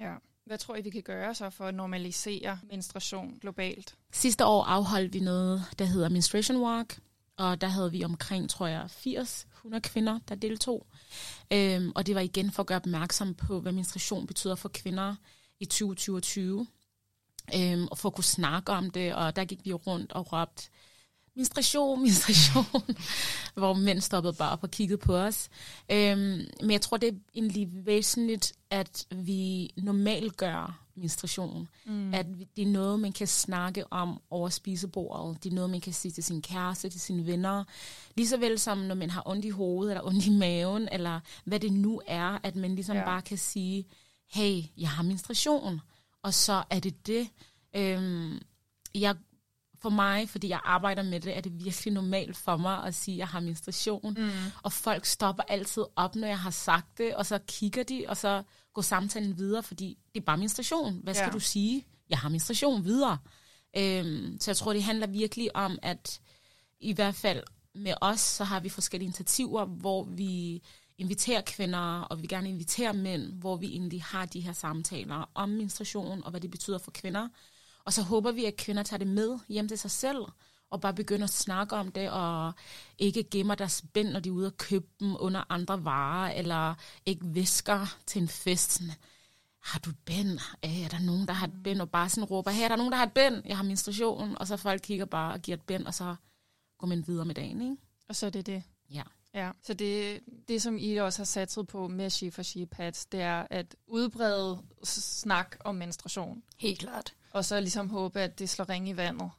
Ja. 0.00 0.14
Hvad 0.46 0.58
tror 0.58 0.76
I, 0.76 0.82
vi 0.82 0.90
kan 0.90 1.02
gøre 1.02 1.34
så 1.34 1.50
for 1.50 1.66
at 1.66 1.74
normalisere 1.74 2.58
menstruation 2.70 3.38
globalt? 3.40 3.94
Sidste 4.12 4.44
år 4.44 4.64
afholdt 4.64 5.12
vi 5.14 5.20
noget, 5.20 5.62
der 5.78 5.84
hedder 5.84 6.08
Menstruation 6.08 6.56
Walk, 6.56 6.98
og 7.36 7.60
der 7.60 7.66
havde 7.66 7.90
vi 7.90 8.04
omkring, 8.04 8.50
tror 8.50 8.66
jeg, 8.66 8.84
80-100 8.84 9.78
kvinder, 9.78 10.18
der 10.28 10.34
deltog. 10.34 10.86
Øhm, 11.52 11.92
og 11.94 12.06
det 12.06 12.14
var 12.14 12.20
igen 12.20 12.50
for 12.50 12.62
at 12.62 12.66
gøre 12.66 12.76
opmærksom 12.76 13.34
på, 13.34 13.60
hvad 13.60 13.72
menstruation 13.72 14.26
betyder 14.26 14.54
for 14.54 14.68
kvinder 14.68 15.14
i 15.60 15.64
2020. 15.64 16.66
Øhm, 17.54 17.88
og 17.90 17.98
for 17.98 18.08
at 18.08 18.14
kunne 18.14 18.24
snakke 18.24 18.72
om 18.72 18.90
det, 18.90 19.14
og 19.14 19.36
der 19.36 19.44
gik 19.44 19.64
vi 19.64 19.72
rundt 19.72 20.12
og 20.12 20.32
råbte, 20.32 20.68
menstruation, 21.36 22.00
menstruation, 22.04 22.96
hvor 23.54 23.74
mænd 23.74 24.00
stoppede 24.00 24.32
bare 24.32 24.52
op 24.52 24.62
og 24.62 24.70
kiggede 24.70 24.98
på 24.98 25.16
os. 25.16 25.48
Øhm, 25.92 26.46
men 26.60 26.70
jeg 26.70 26.80
tror, 26.80 26.96
det 26.96 27.08
er 27.08 27.18
egentlig 27.34 27.68
væsentligt, 27.72 28.52
at 28.70 29.06
vi 29.10 29.70
normalt 29.76 30.36
gør 30.36 30.84
menstruation. 30.96 31.68
Mm. 31.84 32.14
At 32.14 32.26
det 32.56 32.62
er 32.62 32.70
noget, 32.70 33.00
man 33.00 33.12
kan 33.12 33.26
snakke 33.26 33.92
om 33.92 34.20
over 34.30 34.48
spisebordet. 34.48 35.44
Det 35.44 35.50
er 35.50 35.54
noget, 35.54 35.70
man 35.70 35.80
kan 35.80 35.92
sige 35.92 36.12
til 36.12 36.24
sin 36.24 36.42
kæreste, 36.42 36.88
til 36.88 37.00
sine 37.00 37.26
venner. 37.26 37.64
Ligeså 38.16 38.36
vel 38.36 38.58
som 38.58 38.78
når 38.78 38.94
man 38.94 39.10
har 39.10 39.22
ondt 39.26 39.44
i 39.44 39.50
hovedet, 39.50 39.92
eller 39.92 40.06
ondt 40.06 40.26
i 40.26 40.30
maven, 40.30 40.88
eller 40.92 41.20
hvad 41.44 41.60
det 41.60 41.72
nu 41.72 42.02
er, 42.06 42.38
at 42.42 42.56
man 42.56 42.74
ligesom 42.74 42.96
ja. 42.96 43.04
bare 43.04 43.22
kan 43.22 43.38
sige, 43.38 43.86
hey, 44.30 44.62
jeg 44.76 44.88
har 44.88 45.02
menstruation. 45.02 45.80
Og 46.22 46.34
så 46.34 46.62
er 46.70 46.80
det 46.80 47.06
det. 47.06 47.28
Øhm, 47.76 48.38
jeg 48.94 49.16
for 49.84 49.90
mig, 49.90 50.28
fordi 50.28 50.48
jeg 50.48 50.60
arbejder 50.64 51.02
med 51.02 51.20
det, 51.20 51.36
er 51.36 51.40
det 51.40 51.64
virkelig 51.64 51.94
normalt 51.94 52.36
for 52.36 52.56
mig 52.56 52.84
at 52.84 52.94
sige, 52.94 53.14
at 53.14 53.18
jeg 53.18 53.28
har 53.28 53.40
menstruation. 53.40 54.14
Mm. 54.18 54.30
Og 54.62 54.72
folk 54.72 55.04
stopper 55.04 55.42
altid 55.48 55.84
op, 55.96 56.16
når 56.16 56.28
jeg 56.28 56.38
har 56.38 56.50
sagt 56.50 56.98
det, 56.98 57.14
og 57.14 57.26
så 57.26 57.38
kigger 57.48 57.82
de, 57.82 58.04
og 58.08 58.16
så 58.16 58.42
går 58.74 58.82
samtalen 58.82 59.38
videre, 59.38 59.62
fordi 59.62 59.98
det 60.14 60.20
er 60.20 60.24
bare 60.24 60.36
menstruation. 60.36 61.00
Hvad 61.02 61.14
skal 61.14 61.26
ja. 61.26 61.32
du 61.32 61.40
sige? 61.40 61.86
Jeg 62.10 62.18
har 62.18 62.28
menstruation 62.28 62.84
videre. 62.84 63.18
Øhm, 63.76 64.36
så 64.40 64.50
jeg 64.50 64.56
tror, 64.56 64.72
det 64.72 64.82
handler 64.82 65.06
virkelig 65.06 65.56
om, 65.56 65.78
at 65.82 66.20
i 66.80 66.92
hvert 66.92 67.14
fald 67.14 67.42
med 67.74 67.94
os, 68.00 68.20
så 68.20 68.44
har 68.44 68.60
vi 68.60 68.68
forskellige 68.68 69.06
initiativer, 69.06 69.64
hvor 69.64 70.04
vi 70.04 70.62
inviterer 70.98 71.40
kvinder, 71.40 72.00
og 72.00 72.22
vi 72.22 72.26
gerne 72.26 72.48
inviterer 72.48 72.92
mænd, 72.92 73.32
hvor 73.32 73.56
vi 73.56 73.66
egentlig 73.66 74.02
har 74.02 74.26
de 74.26 74.40
her 74.40 74.52
samtaler 74.52 75.30
om 75.34 75.48
menstruation, 75.48 76.24
og 76.24 76.30
hvad 76.30 76.40
det 76.40 76.50
betyder 76.50 76.78
for 76.78 76.90
kvinder. 76.90 77.28
Og 77.84 77.92
så 77.92 78.02
håber 78.02 78.32
vi, 78.32 78.44
at 78.44 78.56
kvinder 78.56 78.82
tager 78.82 78.98
det 78.98 79.06
med 79.06 79.38
hjem 79.48 79.68
til 79.68 79.78
sig 79.78 79.90
selv, 79.90 80.24
og 80.70 80.80
bare 80.80 80.94
begynder 80.94 81.24
at 81.24 81.30
snakke 81.30 81.76
om 81.76 81.92
det, 81.92 82.10
og 82.10 82.52
ikke 82.98 83.24
gemmer 83.30 83.54
deres 83.54 83.84
bind, 83.94 84.08
når 84.08 84.20
de 84.20 84.28
er 84.28 84.32
ude 84.32 84.46
og 84.46 84.56
købe 84.56 84.86
dem 85.00 85.16
under 85.18 85.44
andre 85.48 85.84
varer, 85.84 86.32
eller 86.32 86.74
ikke 87.06 87.26
visker 87.26 87.96
til 88.06 88.22
en 88.22 88.28
fest. 88.28 88.82
Har 89.60 89.78
du 89.78 89.90
et 89.90 89.98
bind? 90.04 90.38
Er 90.62 90.88
der 90.88 90.98
nogen, 90.98 91.26
der 91.26 91.32
har 91.32 91.46
et 91.46 91.62
bind? 91.64 91.80
Og 91.80 91.90
bare 91.90 92.08
sådan 92.08 92.24
råber, 92.24 92.50
her 92.50 92.64
er 92.64 92.68
der 92.68 92.76
nogen, 92.76 92.92
der 92.92 92.98
har 92.98 93.06
et 93.06 93.12
bind? 93.12 93.42
Jeg 93.44 93.56
har 93.56 93.64
menstruation. 93.64 94.36
Og 94.38 94.46
så 94.46 94.56
folk 94.56 94.80
kigger 94.82 95.04
bare 95.04 95.32
og 95.32 95.40
giver 95.40 95.56
et 95.56 95.62
bind, 95.62 95.86
og 95.86 95.94
så 95.94 96.16
går 96.78 96.86
man 96.86 97.06
videre 97.06 97.24
med 97.24 97.34
dagen, 97.34 97.60
ikke? 97.60 97.76
Og 98.08 98.16
så 98.16 98.26
er 98.26 98.30
det 98.30 98.46
det. 98.46 98.62
Ja. 98.90 99.02
Ja, 99.34 99.50
så 99.62 99.74
det, 99.74 100.20
det 100.48 100.62
som 100.62 100.78
I 100.78 100.96
også 100.96 101.18
har 101.18 101.24
satset 101.24 101.66
på 101.66 101.88
med 101.88 102.10
She 102.10 102.30
for 102.30 102.42
She 102.42 102.66
Pads, 102.66 103.06
det 103.06 103.20
er 103.20 103.46
at 103.50 103.76
udbrede 103.86 104.62
snak 104.82 105.56
om 105.64 105.74
menstruation. 105.74 106.42
Helt 106.58 106.78
klart. 106.78 107.14
Og 107.34 107.44
så 107.44 107.60
ligesom 107.60 107.90
håbe, 107.90 108.20
at 108.20 108.38
det 108.38 108.50
slår 108.50 108.68
ring 108.68 108.88
i 108.88 108.96
vandet. 108.96 109.30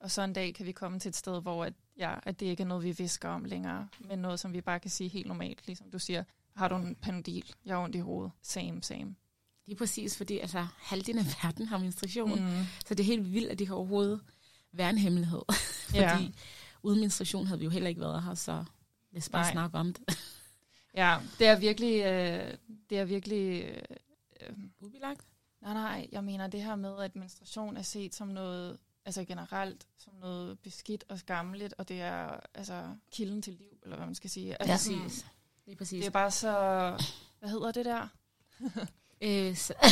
Og 0.00 0.10
så 0.10 0.22
en 0.22 0.32
dag 0.32 0.54
kan 0.54 0.66
vi 0.66 0.72
komme 0.72 0.98
til 0.98 1.08
et 1.08 1.16
sted, 1.16 1.42
hvor 1.42 1.64
at, 1.64 1.72
ja, 1.98 2.14
at 2.22 2.40
det 2.40 2.46
ikke 2.46 2.62
er 2.62 2.66
noget, 2.66 2.84
vi 2.84 2.92
visker 2.92 3.28
om 3.28 3.44
længere, 3.44 3.88
men 4.00 4.18
noget, 4.18 4.40
som 4.40 4.52
vi 4.52 4.60
bare 4.60 4.80
kan 4.80 4.90
sige 4.90 5.08
helt 5.08 5.26
normalt. 5.26 5.66
Ligesom 5.66 5.90
du 5.90 5.98
siger, 5.98 6.24
har 6.56 6.68
du 6.68 6.76
en 6.76 6.94
panodil? 6.94 7.54
Jeg 7.64 7.76
har 7.76 7.82
ondt 7.82 7.96
i 7.96 7.98
hovedet. 7.98 8.32
Same, 8.42 8.82
same. 8.82 9.14
Det 9.66 9.72
er 9.72 9.76
præcis, 9.76 10.16
fordi 10.16 10.38
altså, 10.38 10.66
halvdelen 10.76 11.18
af 11.18 11.26
verden 11.42 11.66
har 11.66 11.78
menstruation. 11.78 12.40
Mm. 12.40 12.64
Så 12.86 12.94
det 12.94 13.00
er 13.00 13.04
helt 13.04 13.32
vildt, 13.32 13.50
at 13.50 13.58
det 13.58 13.66
kan 13.66 13.76
overhovedet 13.76 14.20
være 14.72 14.90
en 14.90 14.98
hemmelighed. 14.98 15.42
fordi 15.88 16.00
ja. 16.00 16.28
uden 16.82 17.00
menstruation 17.00 17.46
havde 17.46 17.58
vi 17.58 17.64
jo 17.64 17.70
heller 17.70 17.88
ikke 17.88 18.00
været 18.00 18.22
her, 18.22 18.34
så 18.34 18.64
lad 19.12 19.22
os 19.22 19.28
bare 19.28 19.42
Nej. 19.42 19.52
snakke 19.52 19.78
om 19.78 19.92
det. 19.92 20.18
ja, 20.94 21.18
det 21.38 21.46
er 21.46 21.58
virkelig, 21.58 21.94
øh, 22.04 22.54
det 22.90 22.98
er 22.98 23.04
virkelig 23.04 23.64
øh, 24.40 24.56
ubilagt. 24.80 25.26
Nej, 25.62 25.74
nej, 25.74 26.08
jeg 26.12 26.24
mener 26.24 26.46
det 26.46 26.62
her 26.62 26.76
med, 26.76 26.98
at 27.02 27.16
menstruation 27.16 27.76
er 27.76 27.82
set 27.82 28.14
som 28.14 28.28
noget, 28.28 28.78
altså 29.04 29.24
generelt, 29.24 29.86
som 29.98 30.12
noget 30.20 30.58
beskidt 30.58 31.04
og 31.08 31.18
skammeligt, 31.18 31.74
og 31.78 31.88
det 31.88 32.00
er 32.00 32.40
altså 32.54 32.82
kilden 33.12 33.42
til 33.42 33.52
liv, 33.52 33.78
eller 33.82 33.96
hvad 33.96 34.06
man 34.06 34.14
skal 34.14 34.30
sige. 34.30 34.62
Altså, 34.62 34.92
ja. 34.92 34.98
præcis. 34.98 35.26
Det 35.66 35.72
er 35.72 35.76
præcis. 35.76 35.98
Det 36.00 36.06
er 36.06 36.10
bare 36.10 36.30
så, 36.30 36.50
hvad 37.38 37.48
hedder 37.50 37.72
det 37.72 37.84
der? 37.84 38.08
Øh, 39.24 39.56
så, 39.56 39.74
øh, 39.82 39.88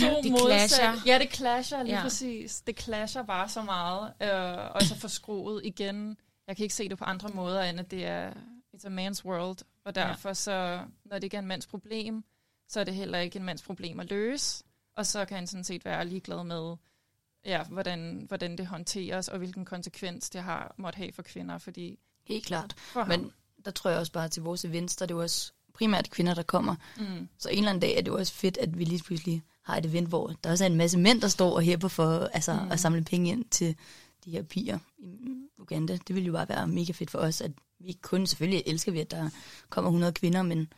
To 0.00 0.22
Det 0.22 0.32
modsat- 0.32 0.68
clasher. 0.68 0.92
Ja, 1.06 1.18
det 1.18 1.34
clasher 1.34 1.82
lige 1.82 1.92
ja. 1.92 1.96
Ja. 1.98 2.02
præcis. 2.02 2.60
Det 2.60 2.80
clasher 2.80 3.22
bare 3.22 3.48
så 3.48 3.62
meget. 3.62 4.12
Øh, 4.22 4.70
og 4.74 4.82
så 4.82 4.96
forskruet 4.98 5.60
igen. 5.64 6.16
Jeg 6.46 6.56
kan 6.56 6.62
ikke 6.62 6.74
se 6.74 6.88
det 6.88 6.98
på 6.98 7.04
andre 7.04 7.28
måder, 7.28 7.62
end 7.62 7.80
at 7.80 7.90
det 7.90 8.06
er 8.06 8.30
it's 8.76 8.86
a 8.86 8.88
man's 9.08 9.24
world. 9.24 9.58
Og 9.84 9.94
derfor 9.94 10.32
så, 10.32 10.80
når 11.04 11.16
det 11.16 11.24
ikke 11.24 11.36
er 11.36 11.40
en 11.40 11.46
mands 11.46 11.66
problem, 11.66 12.24
så 12.68 12.80
er 12.80 12.84
det 12.84 12.94
heller 12.94 13.18
ikke 13.18 13.38
en 13.38 13.44
mands 13.44 13.62
problem 13.62 14.00
at 14.00 14.10
løse. 14.10 14.64
Og 14.96 15.06
så 15.06 15.24
kan 15.24 15.36
han 15.36 15.46
sådan 15.46 15.64
set 15.64 15.84
være 15.84 16.06
ligeglad 16.06 16.44
med, 16.44 16.76
ja, 17.44 17.62
hvordan, 17.64 18.24
hvordan 18.28 18.58
det 18.58 18.66
håndteres, 18.66 19.28
og 19.28 19.38
hvilken 19.38 19.64
konsekvens 19.64 20.30
det 20.30 20.42
har 20.42 20.74
måtte 20.78 20.96
have 20.96 21.12
for 21.12 21.22
kvinder. 21.22 21.58
Fordi 21.58 21.98
Helt 22.24 22.46
klart. 22.46 22.74
for 22.78 23.00
ham, 23.00 23.08
Men 23.08 23.32
der 23.64 23.70
tror 23.70 23.90
jeg 23.90 23.98
også 23.98 24.12
bare 24.12 24.28
til 24.28 24.42
vores 24.42 24.64
events, 24.64 24.96
der 24.96 25.02
er 25.02 25.06
det 25.06 25.14
jo 25.14 25.20
også 25.22 25.52
primært 25.74 26.10
kvinder, 26.10 26.34
der 26.34 26.42
kommer. 26.42 26.74
mm, 26.98 27.28
Så 27.38 27.48
en 27.48 27.58
eller 27.58 27.70
anden 27.70 27.80
dag 27.80 27.96
er 27.96 28.00
det 28.00 28.08
jo 28.08 28.16
også 28.18 28.32
fedt, 28.32 28.56
at 28.56 28.78
vi 28.78 28.84
lige 28.84 29.02
pludselig 29.02 29.42
har 29.62 29.76
et 29.76 29.86
event, 29.86 30.08
hvor 30.08 30.32
der 30.44 30.50
også 30.50 30.64
er 30.64 30.68
en 30.68 30.76
masse 30.76 30.98
mænd, 30.98 31.20
der 31.20 31.28
står 31.28 31.54
og 31.54 31.62
hæpper 31.62 31.88
for 31.88 32.18
altså, 32.32 32.52
Mm. 32.64 32.70
at 32.72 32.80
samle 32.80 33.04
penge 33.04 33.30
ind 33.30 33.44
til 33.50 33.76
de 34.24 34.30
her 34.30 34.42
piger 34.42 34.78
i 34.98 35.36
Uganda. 35.58 35.92
Det 36.08 36.14
ville 36.14 36.26
jo 36.26 36.32
bare 36.32 36.48
være 36.48 36.68
mega 36.68 36.92
fedt 36.92 37.10
for 37.10 37.18
os, 37.18 37.40
at 37.40 37.52
vi 37.78 37.92
kun, 38.02 38.26
selvfølgelig 38.26 38.62
elsker 38.66 38.92
vi, 38.92 39.00
at 39.00 39.10
der 39.10 39.30
kommer 39.68 39.88
100 39.90 40.12
kvinder, 40.12 40.42
men 40.42 40.72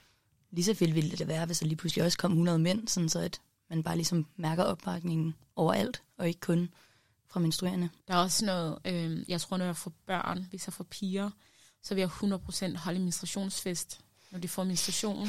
lige 0.56 0.74
fedt 0.74 0.94
ville 0.94 1.10
det 1.10 1.28
være, 1.28 1.46
hvis 1.46 1.58
der 1.58 1.66
lige 1.66 1.76
pludselig 1.76 2.04
også 2.04 2.18
kom 2.18 2.30
100 2.32 2.58
mænd, 2.58 2.88
sådan 2.88 3.08
så 3.08 3.18
at 3.18 3.40
man 3.70 3.82
bare 3.82 3.96
ligesom 3.96 4.26
mærker 4.36 4.64
opbakningen 4.64 5.34
overalt, 5.56 6.02
og 6.18 6.28
ikke 6.28 6.40
kun 6.40 6.70
fra 7.28 7.40
menstruerende. 7.40 7.88
Der 8.08 8.14
er 8.14 8.18
også 8.18 8.44
noget, 8.44 8.78
øh, 8.84 9.30
jeg 9.30 9.40
tror, 9.40 9.56
når 9.56 9.64
jeg 9.64 9.76
får 9.76 9.92
børn, 10.06 10.46
hvis 10.50 10.66
jeg 10.66 10.72
får 10.72 10.84
piger, 10.84 11.30
så 11.82 11.94
vil 11.94 12.00
jeg 12.00 12.10
100% 12.10 12.76
holde 12.76 12.98
en 12.98 13.04
menstruationsfest, 13.04 14.00
når 14.30 14.38
de 14.38 14.48
får 14.48 14.64
menstruation. 14.64 15.28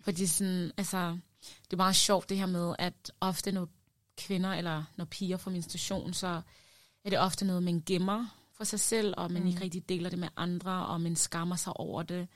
Fordi 0.00 0.26
sådan, 0.26 0.72
altså, 0.76 1.18
det 1.64 1.72
er 1.72 1.76
meget 1.76 1.96
sjovt 1.96 2.28
det 2.28 2.36
her 2.36 2.46
med, 2.46 2.74
at 2.78 3.12
ofte 3.20 3.52
når 3.52 3.68
kvinder 4.16 4.52
eller 4.52 4.84
når 4.96 5.04
piger 5.04 5.36
får 5.36 5.50
menstruation, 5.50 6.14
så 6.14 6.42
er 7.04 7.10
det 7.10 7.18
ofte 7.18 7.44
noget, 7.44 7.62
man 7.62 7.82
gemmer 7.86 8.26
for 8.52 8.64
sig 8.64 8.80
selv, 8.80 9.14
og 9.16 9.32
man 9.32 9.42
mm. 9.42 9.48
ikke 9.48 9.60
rigtig 9.60 9.88
deler 9.88 10.10
det 10.10 10.18
med 10.18 10.28
andre, 10.36 10.86
og 10.86 11.00
man 11.00 11.16
skammer 11.16 11.56
sig 11.56 11.76
over 11.76 12.02
det. 12.02 12.28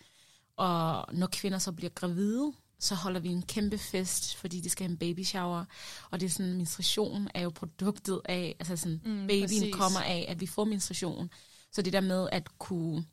Og 0.58 1.14
når 1.14 1.26
kvinder 1.26 1.58
så 1.58 1.72
bliver 1.72 1.90
gravide, 1.90 2.52
så 2.78 2.94
holder 2.94 3.20
vi 3.20 3.28
en 3.28 3.42
kæmpe 3.42 3.78
fest, 3.78 4.36
fordi 4.36 4.60
de 4.60 4.70
skal 4.70 4.84
have 4.86 4.92
en 4.92 4.98
baby 4.98 5.22
shower. 5.24 5.64
Og 6.10 6.20
det 6.20 6.26
er 6.26 6.30
sådan, 6.30 6.54
menstruation 6.56 7.28
er 7.34 7.42
jo 7.42 7.50
produktet 7.50 8.20
af, 8.24 8.56
altså 8.60 8.76
sådan, 8.76 9.00
Mm, 9.04 9.26
babyen 9.26 9.42
præcis. 9.42 9.74
kommer 9.74 10.00
af, 10.00 10.24
at 10.28 10.40
vi 10.40 10.46
får 10.46 10.64
menstruation. 10.64 11.30
Så 11.72 11.82
det 11.82 11.92
der 11.92 12.00
med 12.00 12.28
at 12.32 12.58
kunne 12.58 13.04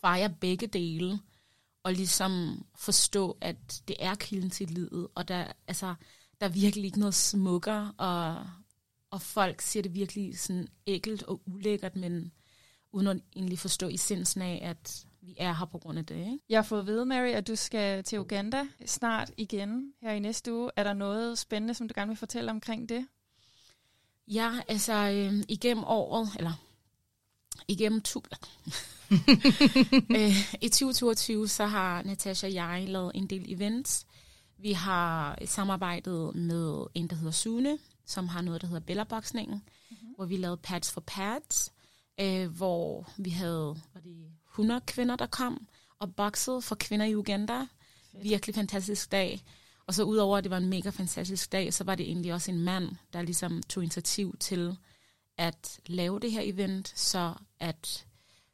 fejre 0.00 0.30
begge 0.40 0.66
dele, 0.66 1.20
og 1.82 1.92
ligesom 1.92 2.64
forstå, 2.76 3.38
at 3.40 3.82
det 3.88 3.96
er 3.98 4.14
kilden 4.14 4.50
til 4.50 4.70
livet, 4.70 5.08
og 5.14 5.28
der, 5.28 5.46
altså, 5.66 5.94
der 6.40 6.46
er 6.46 6.50
virkelig 6.50 6.84
ikke 6.84 6.98
noget 6.98 7.14
smukkere, 7.14 7.92
og, 7.98 8.46
og 9.10 9.22
folk 9.22 9.60
siger 9.60 9.82
det 9.82 9.94
virkelig 9.94 10.38
sådan 10.38 10.68
ægelt 10.86 11.22
og 11.22 11.40
ulækkert, 11.46 11.96
men 11.96 12.32
uden 12.92 13.06
at 13.06 13.20
egentlig 13.36 13.58
forstå 13.58 13.88
essensen 13.88 14.42
af, 14.42 14.60
at 14.62 15.06
vi 15.22 15.34
er 15.38 15.52
her 15.52 15.64
på 15.64 15.78
grund 15.78 15.98
af 15.98 16.06
det. 16.06 16.16
Ikke? 16.16 16.38
Jeg 16.48 16.58
har 16.58 16.62
fået 16.62 16.80
at 16.80 16.86
vide, 16.86 17.06
Mary, 17.06 17.28
at 17.28 17.48
du 17.48 17.56
skal 17.56 18.04
til 18.04 18.20
Uganda 18.20 18.66
snart 18.86 19.30
igen 19.36 19.92
her 20.00 20.12
i 20.12 20.18
næste 20.18 20.54
uge. 20.54 20.70
Er 20.76 20.84
der 20.84 20.92
noget 20.94 21.38
spændende, 21.38 21.74
som 21.74 21.88
du 21.88 21.92
gerne 21.96 22.08
vil 22.08 22.16
fortælle 22.16 22.50
omkring 22.50 22.88
det? 22.88 23.06
Ja, 24.28 24.52
altså 24.68 24.92
øh, 24.92 25.42
igennem 25.48 25.84
året, 25.84 26.28
eller 26.36 26.52
igennem 27.68 28.02
tu- 28.08 28.22
øh, 30.16 30.54
I 30.60 30.68
2022, 30.68 31.48
så 31.48 31.66
har 31.66 32.02
Natasha 32.02 32.46
og 32.46 32.54
jeg 32.54 32.84
lavet 32.88 33.12
en 33.14 33.26
del 33.26 33.52
events. 33.52 34.06
Vi 34.58 34.72
har 34.72 35.38
samarbejdet 35.44 36.34
med 36.34 36.84
en, 36.94 37.08
der 37.08 37.16
hedder 37.16 37.30
Sune, 37.30 37.78
som 38.06 38.28
har 38.28 38.42
noget, 38.42 38.60
der 38.62 38.66
hedder 38.66 38.86
Bellaboksningen, 38.86 39.62
mm-hmm. 39.90 40.08
hvor 40.16 40.24
vi 40.24 40.36
lavede 40.36 40.56
Pads 40.56 40.92
for 40.92 41.00
Pads, 41.00 41.72
øh, 42.20 42.50
hvor 42.50 43.10
vi 43.16 43.30
havde 43.30 43.76
var 43.94 44.00
det 44.00 44.32
100 44.52 44.80
kvinder, 44.86 45.16
der 45.16 45.26
kom 45.26 45.66
og 45.98 46.14
boxede 46.14 46.62
for 46.62 46.74
kvinder 46.74 47.06
i 47.06 47.16
Uganda. 47.16 47.66
Virkelig 48.22 48.54
fantastisk 48.54 49.12
dag. 49.12 49.42
Og 49.86 49.94
så 49.94 50.02
udover 50.02 50.38
at 50.38 50.44
det 50.44 50.50
var 50.50 50.56
en 50.56 50.68
mega 50.68 50.90
fantastisk 50.90 51.52
dag, 51.52 51.74
så 51.74 51.84
var 51.84 51.94
det 51.94 52.06
egentlig 52.06 52.34
også 52.34 52.50
en 52.50 52.60
mand, 52.60 52.88
der 53.12 53.22
ligesom 53.22 53.62
tog 53.62 53.82
initiativ 53.82 54.36
til 54.40 54.76
at 55.38 55.80
lave 55.86 56.20
det 56.20 56.32
her 56.32 56.40
event, 56.44 56.92
så 56.98 57.34
at 57.60 58.06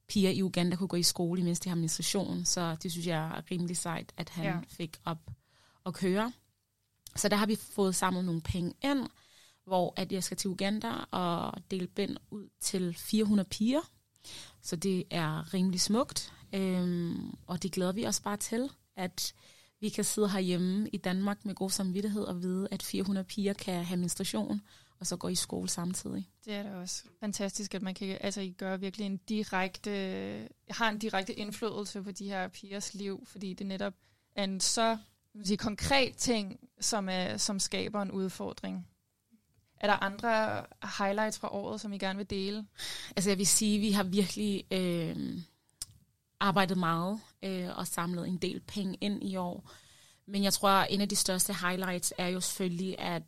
piger 0.08 0.30
i 0.30 0.42
Uganda 0.42 0.76
kunne 0.76 0.88
gå 0.88 0.96
i 0.96 1.02
skole, 1.02 1.42
mens 1.42 1.60
de 1.60 1.68
har 1.68 1.76
menstruation. 1.76 2.44
Så 2.44 2.76
det 2.82 2.92
synes 2.92 3.06
jeg 3.06 3.26
er 3.26 3.50
rimelig 3.50 3.76
sejt, 3.76 4.12
at 4.16 4.28
han 4.28 4.44
Ja. 4.44 4.58
fik 4.68 4.96
op 5.04 5.30
at 5.86 5.94
køre. 5.94 6.32
Så 7.16 7.28
der 7.28 7.36
har 7.36 7.46
vi 7.46 7.56
fået 7.56 7.94
samlet 7.94 8.24
nogle 8.24 8.40
penge 8.40 8.74
ind, 8.84 9.08
hvor 9.64 9.92
at 9.96 10.12
jeg 10.12 10.24
skal 10.24 10.36
til 10.36 10.50
Uganda 10.50 10.90
og 11.10 11.52
dele 11.70 11.86
bind 11.86 12.16
ud 12.30 12.48
til 12.60 12.94
400 12.94 13.48
piger. 13.48 13.80
Så 14.62 14.76
det 14.76 15.04
er 15.10 15.54
rimelig 15.54 15.80
smukt, 15.80 16.32
øhm, 16.52 17.34
og 17.46 17.62
det 17.62 17.72
glæder 17.72 17.92
vi 17.92 18.06
os 18.06 18.20
bare 18.20 18.36
til, 18.36 18.70
at 18.96 19.34
vi 19.80 19.88
kan 19.88 20.04
sidde 20.04 20.30
herhjemme 20.30 20.88
i 20.92 20.96
Danmark 20.96 21.44
med 21.44 21.54
god 21.54 21.70
samvittighed 21.70 22.22
og 22.22 22.42
vide, 22.42 22.68
at 22.70 22.82
400 22.82 23.24
piger 23.24 23.52
kan 23.52 23.84
have 23.84 24.00
menstruation, 24.00 24.60
og 25.00 25.06
så 25.06 25.16
gå 25.16 25.28
i 25.28 25.34
skole 25.34 25.68
samtidig. 25.68 26.28
Det 26.44 26.54
er 26.54 26.62
da 26.62 26.74
også 26.74 27.02
fantastisk, 27.20 27.74
at 27.74 27.82
man 27.82 27.94
kan 27.94 28.18
altså, 28.20 28.40
I 28.40 28.50
gør 28.50 28.76
virkelig 28.76 29.06
en 29.06 29.16
direkte, 29.16 29.90
har 30.70 30.88
en 30.88 30.98
direkte 30.98 31.34
indflydelse 31.34 32.02
på 32.02 32.10
de 32.10 32.28
her 32.28 32.48
pigers 32.48 32.94
liv, 32.94 33.26
fordi 33.26 33.54
det 33.54 33.66
netop 33.66 33.94
er 34.36 34.44
en 34.44 34.60
så 34.60 34.98
sige, 35.44 35.56
konkret 35.56 36.16
ting, 36.16 36.60
som, 36.80 37.08
er, 37.08 37.36
som 37.36 37.58
skaber 37.58 38.02
en 38.02 38.10
udfordring. 38.10 38.86
Er 39.80 39.86
der 39.86 40.02
andre 40.02 40.64
highlights 40.98 41.38
fra 41.38 41.54
året, 41.54 41.80
som 41.80 41.92
I 41.92 41.98
gerne 41.98 42.16
vil 42.16 42.30
dele? 42.30 42.66
Altså 43.16 43.30
jeg 43.30 43.38
vil 43.38 43.46
sige, 43.46 43.76
at 43.76 43.82
vi 43.82 43.92
har 43.92 44.02
virkelig 44.02 44.64
øh, 44.70 45.16
arbejdet 46.40 46.78
meget 46.78 47.20
øh, 47.42 47.78
og 47.78 47.86
samlet 47.86 48.28
en 48.28 48.36
del 48.36 48.60
penge 48.60 48.98
ind 49.00 49.24
i 49.24 49.36
år. 49.36 49.70
Men 50.26 50.44
jeg 50.44 50.52
tror, 50.52 50.68
at 50.68 50.86
en 50.90 51.00
af 51.00 51.08
de 51.08 51.16
største 51.16 51.54
highlights 51.54 52.12
er 52.18 52.28
jo 52.28 52.40
selvfølgelig, 52.40 52.98
at 52.98 53.22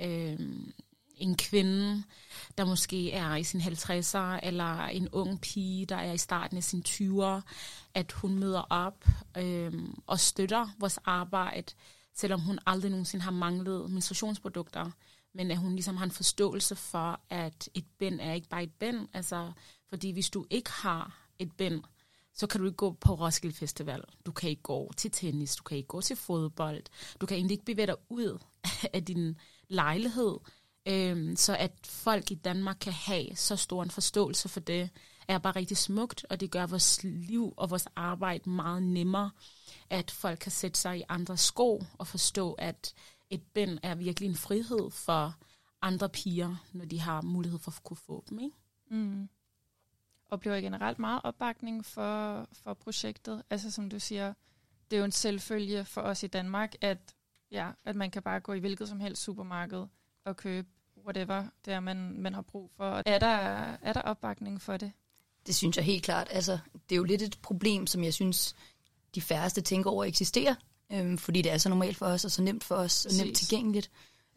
øh, 0.00 0.38
en 1.16 1.36
kvinde, 1.36 2.02
der 2.58 2.64
måske 2.64 3.12
er 3.12 3.34
i 3.34 3.44
sin 3.44 3.60
50'er, 3.60 4.46
eller 4.46 4.86
en 4.86 5.08
ung 5.08 5.40
pige, 5.40 5.86
der 5.86 5.96
er 5.96 6.12
i 6.12 6.18
starten 6.18 6.56
af 6.56 6.64
sin 6.64 6.84
20'er, 6.88 7.40
at 7.94 8.12
hun 8.12 8.38
møder 8.38 8.62
op 8.70 9.04
øh, 9.36 9.72
og 10.06 10.20
støtter 10.20 10.68
vores 10.78 10.98
arbejde, 11.04 11.72
selvom 12.14 12.40
hun 12.40 12.58
aldrig 12.66 12.90
nogensinde 12.90 13.24
har 13.24 13.30
manglet 13.30 13.90
menstruationsprodukter 13.90 14.90
men 15.36 15.50
at 15.50 15.58
hun 15.58 15.72
ligesom 15.72 15.96
har 15.96 16.04
en 16.04 16.10
forståelse 16.10 16.76
for, 16.76 17.20
at 17.30 17.68
et 17.74 17.84
bind 17.98 18.20
er 18.20 18.32
ikke 18.32 18.48
bare 18.48 18.62
et 18.62 18.72
bind. 18.72 19.08
Altså, 19.12 19.52
fordi 19.88 20.10
hvis 20.10 20.30
du 20.30 20.46
ikke 20.50 20.70
har 20.70 21.28
et 21.38 21.52
bind, 21.52 21.82
så 22.34 22.46
kan 22.46 22.60
du 22.60 22.66
ikke 22.66 22.76
gå 22.76 22.92
på 22.92 23.14
Roskilde 23.14 23.56
Festival. 23.56 24.02
Du 24.26 24.32
kan 24.32 24.50
ikke 24.50 24.62
gå 24.62 24.92
til 24.96 25.10
tennis, 25.10 25.56
du 25.56 25.62
kan 25.62 25.76
ikke 25.76 25.86
gå 25.86 26.00
til 26.00 26.16
fodbold. 26.16 26.82
Du 27.20 27.26
kan 27.26 27.36
egentlig 27.36 27.54
ikke 27.54 27.64
bevæge 27.64 27.86
dig 27.86 27.96
ud 28.08 28.38
af 28.94 29.04
din 29.04 29.38
lejlighed. 29.68 30.36
Øhm, 30.88 31.36
så 31.36 31.56
at 31.56 31.72
folk 31.84 32.30
i 32.30 32.34
Danmark 32.34 32.76
kan 32.80 32.92
have 32.92 33.36
så 33.36 33.56
stor 33.56 33.82
en 33.82 33.90
forståelse 33.90 34.48
for 34.48 34.60
det, 34.60 34.90
er 35.28 35.38
bare 35.38 35.56
rigtig 35.56 35.76
smukt, 35.76 36.26
og 36.30 36.40
det 36.40 36.50
gør 36.50 36.66
vores 36.66 37.00
liv 37.04 37.54
og 37.56 37.70
vores 37.70 37.86
arbejde 37.96 38.50
meget 38.50 38.82
nemmere, 38.82 39.30
at 39.90 40.10
folk 40.10 40.38
kan 40.38 40.52
sætte 40.52 40.80
sig 40.80 40.98
i 40.98 41.02
andres 41.08 41.40
sko 41.40 41.82
og 41.98 42.06
forstå, 42.06 42.52
at 42.52 42.94
et 43.30 43.42
bind 43.42 43.78
er 43.82 43.94
virkelig 43.94 44.28
en 44.28 44.34
frihed 44.34 44.90
for 44.90 45.34
andre 45.82 46.08
piger, 46.08 46.56
når 46.72 46.84
de 46.84 47.00
har 47.00 47.22
mulighed 47.22 47.58
for 47.58 47.70
at 47.70 47.82
kunne 47.84 47.96
få 47.96 48.24
dem. 48.30 48.38
Ikke? 48.38 48.56
Mm. 48.90 49.28
Oplever 50.30 50.56
I 50.56 50.62
generelt 50.62 50.98
meget 50.98 51.20
opbakning 51.24 51.84
for, 51.84 52.46
for 52.52 52.74
projektet? 52.74 53.42
Altså 53.50 53.70
som 53.70 53.90
du 53.90 53.98
siger, 53.98 54.34
det 54.90 54.96
er 54.96 54.98
jo 54.98 55.04
en 55.04 55.12
selvfølge 55.12 55.84
for 55.84 56.00
os 56.00 56.22
i 56.22 56.26
Danmark, 56.26 56.74
at, 56.80 57.14
ja, 57.50 57.70
at 57.84 57.96
man 57.96 58.10
kan 58.10 58.22
bare 58.22 58.40
gå 58.40 58.52
i 58.52 58.58
hvilket 58.58 58.88
som 58.88 59.00
helst 59.00 59.22
supermarked 59.22 59.86
og 60.24 60.36
købe 60.36 60.68
whatever 61.04 61.44
det 61.64 61.72
er, 61.72 61.80
man, 61.80 62.20
man 62.20 62.34
har 62.34 62.42
brug 62.42 62.70
for. 62.76 63.02
Er 63.06 63.18
der, 63.18 63.26
er 63.82 63.92
der 63.92 64.00
opbakning 64.00 64.62
for 64.62 64.76
det? 64.76 64.92
Det 65.46 65.54
synes 65.54 65.76
jeg 65.76 65.84
helt 65.84 66.02
klart. 66.02 66.28
Altså, 66.30 66.58
det 66.74 66.94
er 66.94 66.96
jo 66.96 67.04
lidt 67.04 67.22
et 67.22 67.38
problem, 67.42 67.86
som 67.86 68.04
jeg 68.04 68.14
synes, 68.14 68.56
de 69.14 69.20
færreste 69.20 69.60
tænker 69.60 69.90
over 69.90 70.04
eksisterer. 70.04 70.54
Øhm, 70.92 71.18
fordi 71.18 71.42
det 71.42 71.52
er 71.52 71.58
så 71.58 71.68
normalt 71.68 71.96
for 71.96 72.06
os, 72.06 72.24
og 72.24 72.30
så 72.30 72.42
nemt 72.42 72.64
for 72.64 72.74
os, 72.74 73.06
og 73.06 73.12
nemt 73.12 73.36
tilgængeligt. 73.36 73.90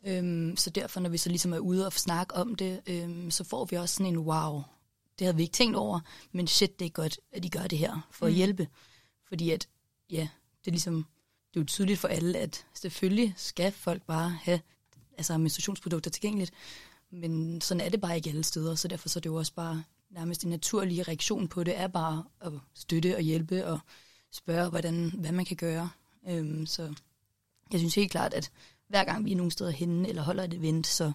Øhm, 0.03 0.57
så 0.57 0.69
derfor, 0.69 0.99
når 0.99 1.09
vi 1.09 1.17
så 1.17 1.29
ligesom 1.29 1.53
er 1.53 1.59
ude 1.59 1.85
og 1.85 1.93
snakke 1.93 2.35
om 2.35 2.55
det, 2.55 2.81
øhm, 2.87 3.31
så 3.31 3.43
får 3.43 3.65
vi 3.65 3.75
også 3.75 3.95
sådan 3.95 4.13
en 4.13 4.17
wow. 4.17 4.61
Det 5.19 5.25
havde 5.25 5.35
vi 5.35 5.43
ikke 5.43 5.53
tænkt 5.53 5.75
over, 5.75 5.99
men 6.31 6.47
shit, 6.47 6.79
det 6.79 6.85
er 6.85 6.89
godt, 6.89 7.19
at 7.31 7.43
de 7.43 7.49
gør 7.49 7.67
det 7.67 7.77
her 7.77 8.07
for 8.11 8.25
mm. 8.25 8.29
at 8.29 8.35
hjælpe. 8.35 8.67
Fordi 9.27 9.51
at, 9.51 9.67
ja, 10.11 10.27
det 10.59 10.67
er 10.67 10.71
ligesom, 10.71 11.05
det 11.53 11.59
er 11.59 11.61
jo 11.61 11.65
tydeligt 11.65 11.99
for 11.99 12.07
alle, 12.07 12.37
at 12.37 12.65
selvfølgelig 12.73 13.33
skal 13.37 13.71
folk 13.71 14.01
bare 14.01 14.29
have 14.29 14.59
altså 15.17 15.37
menstruationsprodukter 15.37 16.11
tilgængeligt. 16.11 16.51
Men 17.11 17.61
sådan 17.61 17.81
er 17.81 17.89
det 17.89 18.01
bare 18.01 18.15
ikke 18.15 18.29
alle 18.29 18.43
steder, 18.43 18.75
så 18.75 18.87
derfor 18.87 19.09
så 19.09 19.19
er 19.19 19.21
det 19.21 19.29
jo 19.29 19.35
også 19.35 19.53
bare 19.53 19.83
nærmest 20.09 20.43
en 20.43 20.49
naturlig 20.49 21.07
reaktion 21.07 21.47
på 21.47 21.63
det, 21.63 21.77
er 21.77 21.87
bare 21.87 22.23
at 22.41 22.51
støtte 22.73 23.15
og 23.15 23.21
hjælpe 23.21 23.65
og 23.65 23.79
spørge, 24.31 24.69
hvordan, 24.69 25.13
hvad 25.17 25.31
man 25.31 25.45
kan 25.45 25.57
gøre. 25.57 25.89
Øhm, 26.27 26.65
så 26.65 26.93
jeg 27.71 27.79
synes 27.79 27.95
helt 27.95 28.11
klart, 28.11 28.33
at 28.33 28.51
hver 28.87 29.03
gang 29.03 29.25
vi 29.25 29.31
er 29.31 29.35
nogle 29.35 29.51
steder 29.51 29.71
henne 29.71 30.09
eller 30.09 30.21
holder 30.21 30.43
et 30.43 30.53
event, 30.53 30.87
så 30.87 31.11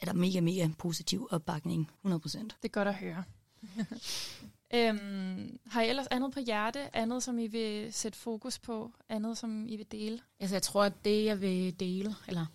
er 0.00 0.06
der 0.06 0.12
mega, 0.12 0.40
mega 0.40 0.68
positiv 0.78 1.28
opbakning, 1.30 1.90
100%. 2.06 2.08
Det 2.08 2.54
er 2.62 2.68
godt 2.68 2.88
at 2.88 2.94
høre. 2.94 3.24
øhm, 4.74 5.58
har 5.66 5.82
I 5.82 5.88
ellers 5.88 6.06
andet 6.06 6.32
på 6.32 6.40
hjerte? 6.40 6.96
Andet, 6.96 7.22
som 7.22 7.38
I 7.38 7.46
vil 7.46 7.92
sætte 7.92 8.18
fokus 8.18 8.58
på? 8.58 8.92
Andet, 9.08 9.38
som 9.38 9.66
I 9.68 9.76
vil 9.76 9.86
dele? 9.92 10.20
Altså, 10.40 10.54
jeg 10.54 10.62
tror, 10.62 10.84
at 10.84 11.04
det, 11.04 11.24
jeg 11.24 11.40
vil 11.40 11.80
dele, 11.80 12.14
eller 12.28 12.46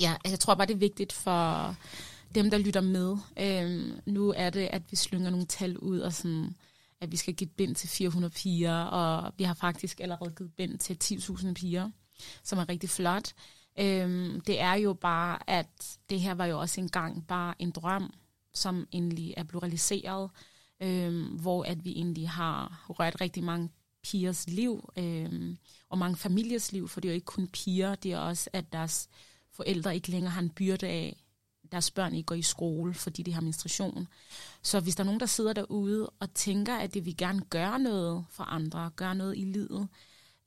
ja, 0.00 0.12
altså, 0.24 0.32
jeg 0.32 0.40
tror 0.40 0.54
bare, 0.54 0.66
det 0.66 0.74
er 0.74 0.78
vigtigt 0.78 1.12
for 1.12 1.76
dem, 2.34 2.50
der 2.50 2.58
lytter 2.58 2.80
med. 2.80 3.16
Øhm, 3.36 4.00
nu 4.06 4.32
er 4.36 4.50
det, 4.50 4.68
at 4.72 4.82
vi 4.90 4.96
slynger 4.96 5.30
nogle 5.30 5.46
tal 5.46 5.78
ud, 5.78 6.00
og 6.00 6.12
sådan, 6.12 6.54
at 7.00 7.12
vi 7.12 7.16
skal 7.16 7.34
give 7.34 7.50
bind 7.50 7.74
til 7.74 7.88
400 7.88 8.34
piger, 8.34 8.82
og 8.82 9.32
vi 9.38 9.44
har 9.44 9.54
faktisk 9.54 10.00
allerede 10.00 10.34
givet 10.38 10.52
bind 10.52 10.78
til 10.78 10.98
10.000 11.04 11.52
piger, 11.52 11.90
som 12.42 12.58
er 12.58 12.68
rigtig 12.68 12.90
flot. 12.90 13.32
Øhm, 13.80 14.40
det 14.40 14.60
er 14.60 14.74
jo 14.74 14.92
bare, 14.92 15.50
at 15.50 15.98
det 16.10 16.20
her 16.20 16.34
var 16.34 16.46
jo 16.46 16.60
også 16.60 16.80
engang 16.80 17.26
bare 17.26 17.54
en 17.58 17.70
drøm, 17.70 18.14
som 18.54 18.86
endelig 18.92 19.34
er 19.36 19.44
pluraliseret, 19.44 20.30
øhm, 20.82 21.24
hvor 21.24 21.64
at 21.64 21.84
vi 21.84 21.90
egentlig 21.90 22.28
har 22.28 22.84
rørt 22.88 23.20
rigtig 23.20 23.44
mange 23.44 23.70
pigers 24.02 24.48
liv, 24.48 24.90
øhm, 24.96 25.58
og 25.88 25.98
mange 25.98 26.16
familiers 26.16 26.72
liv, 26.72 26.88
for 26.88 27.00
det 27.00 27.08
er 27.08 27.12
jo 27.12 27.14
ikke 27.14 27.24
kun 27.24 27.48
piger, 27.48 27.94
det 27.94 28.12
er 28.12 28.18
også, 28.18 28.50
at 28.52 28.72
deres 28.72 29.08
forældre 29.52 29.94
ikke 29.94 30.10
længere 30.10 30.30
har 30.30 30.40
en 30.40 30.50
byrde 30.50 30.86
af, 30.86 31.16
deres 31.72 31.90
børn 31.90 32.14
ikke 32.14 32.26
går 32.26 32.34
i 32.34 32.42
skole, 32.42 32.94
fordi 32.94 33.22
de 33.22 33.32
har 33.32 33.40
menstruation. 33.40 34.08
Så 34.62 34.80
hvis 34.80 34.96
der 34.96 35.02
er 35.02 35.04
nogen, 35.04 35.20
der 35.20 35.26
sidder 35.26 35.52
derude 35.52 36.10
og 36.20 36.34
tænker, 36.34 36.76
at 36.76 36.94
det 36.94 37.04
vil 37.04 37.16
gerne 37.16 37.40
gøre 37.40 37.78
noget 37.78 38.24
for 38.30 38.44
andre, 38.44 38.90
gøre 38.96 39.14
noget 39.14 39.38
i 39.38 39.44
livet, 39.44 39.88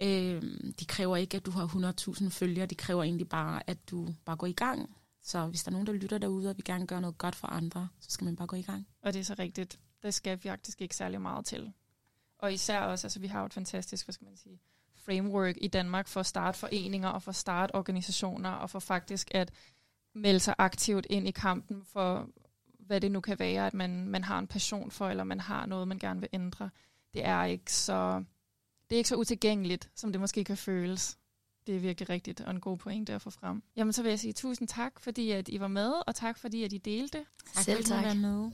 øh, 0.01 0.41
de 0.79 0.85
kræver 0.85 1.17
ikke, 1.17 1.37
at 1.37 1.45
du 1.45 1.51
har 1.51 1.67
100.000 1.67 2.29
følgere, 2.29 2.65
de 2.65 2.75
kræver 2.75 3.03
egentlig 3.03 3.29
bare, 3.29 3.69
at 3.69 3.89
du 3.91 4.07
bare 4.25 4.35
går 4.35 4.47
i 4.47 4.53
gang. 4.53 4.95
Så 5.23 5.47
hvis 5.47 5.63
der 5.63 5.69
er 5.69 5.73
nogen, 5.73 5.87
der 5.87 5.93
lytter 5.93 6.17
derude 6.17 6.49
og 6.49 6.57
vil 6.57 6.63
gerne 6.63 6.87
gøre 6.87 7.01
noget 7.01 7.17
godt 7.17 7.35
for 7.35 7.47
andre, 7.47 7.87
så 7.99 8.11
skal 8.11 8.25
man 8.25 8.35
bare 8.35 8.47
gå 8.47 8.55
i 8.55 8.61
gang. 8.61 8.87
Og 9.01 9.13
det 9.13 9.19
er 9.19 9.23
så 9.23 9.35
rigtigt. 9.39 9.79
Der 10.03 10.11
skal 10.11 10.39
faktisk 10.39 10.81
ikke 10.81 10.95
særlig 10.95 11.21
meget 11.21 11.45
til. 11.45 11.73
Og 12.39 12.53
især 12.53 12.79
også, 12.81 13.07
altså 13.07 13.19
vi 13.19 13.27
har 13.27 13.39
jo 13.39 13.45
et 13.45 13.53
fantastisk, 13.53 14.05
hvad 14.05 14.13
skal 14.13 14.25
man 14.25 14.37
sige, 14.37 14.59
framework 14.95 15.55
i 15.61 15.67
Danmark 15.67 16.07
for 16.07 16.19
at 16.19 16.25
starte 16.25 16.57
foreninger 16.57 17.09
og 17.09 17.23
for 17.23 17.29
at 17.29 17.35
starte 17.35 17.75
organisationer 17.75 18.49
og 18.49 18.69
for 18.69 18.79
faktisk 18.79 19.31
at 19.33 19.51
melde 20.13 20.39
sig 20.39 20.55
aktivt 20.57 21.07
ind 21.09 21.27
i 21.27 21.31
kampen 21.31 21.83
for, 21.85 22.29
hvad 22.79 23.01
det 23.01 23.11
nu 23.11 23.19
kan 23.19 23.39
være, 23.39 23.67
at 23.67 23.73
man, 23.73 24.07
man 24.07 24.23
har 24.23 24.39
en 24.39 24.47
passion 24.47 24.91
for, 24.91 25.09
eller 25.09 25.23
man 25.23 25.39
har 25.39 25.65
noget, 25.65 25.87
man 25.87 25.99
gerne 25.99 26.19
vil 26.19 26.29
ændre. 26.33 26.69
Det 27.13 27.25
er 27.25 27.43
ikke 27.43 27.73
så, 27.73 28.23
det 28.89 28.95
er 28.95 28.97
ikke 28.97 29.09
så 29.09 29.15
utilgængeligt, 29.15 29.89
som 29.95 30.11
det 30.11 30.21
måske 30.21 30.43
kan 30.43 30.57
føles. 30.57 31.17
Det 31.67 31.75
er 31.75 31.79
virkelig 31.79 32.09
rigtigt, 32.09 32.41
og 32.41 32.51
en 32.51 32.59
god 32.59 32.77
pointe 32.77 33.13
at 33.13 33.21
få 33.21 33.29
frem. 33.29 33.63
Jamen, 33.75 33.93
så 33.93 34.01
vil 34.03 34.09
jeg 34.09 34.19
sige 34.19 34.33
tusind 34.33 34.67
tak, 34.67 34.99
fordi 34.99 35.31
at 35.31 35.49
I 35.49 35.59
var 35.59 35.67
med, 35.67 35.93
og 36.07 36.15
tak 36.15 36.37
fordi 36.37 36.63
at 36.63 36.73
I 36.73 36.77
delte. 36.77 37.25
Tak 37.53 37.63
Selv 37.63 37.79
at 37.79 37.85
I 37.85 37.89
tak. 37.89 38.17
med. 38.17 38.51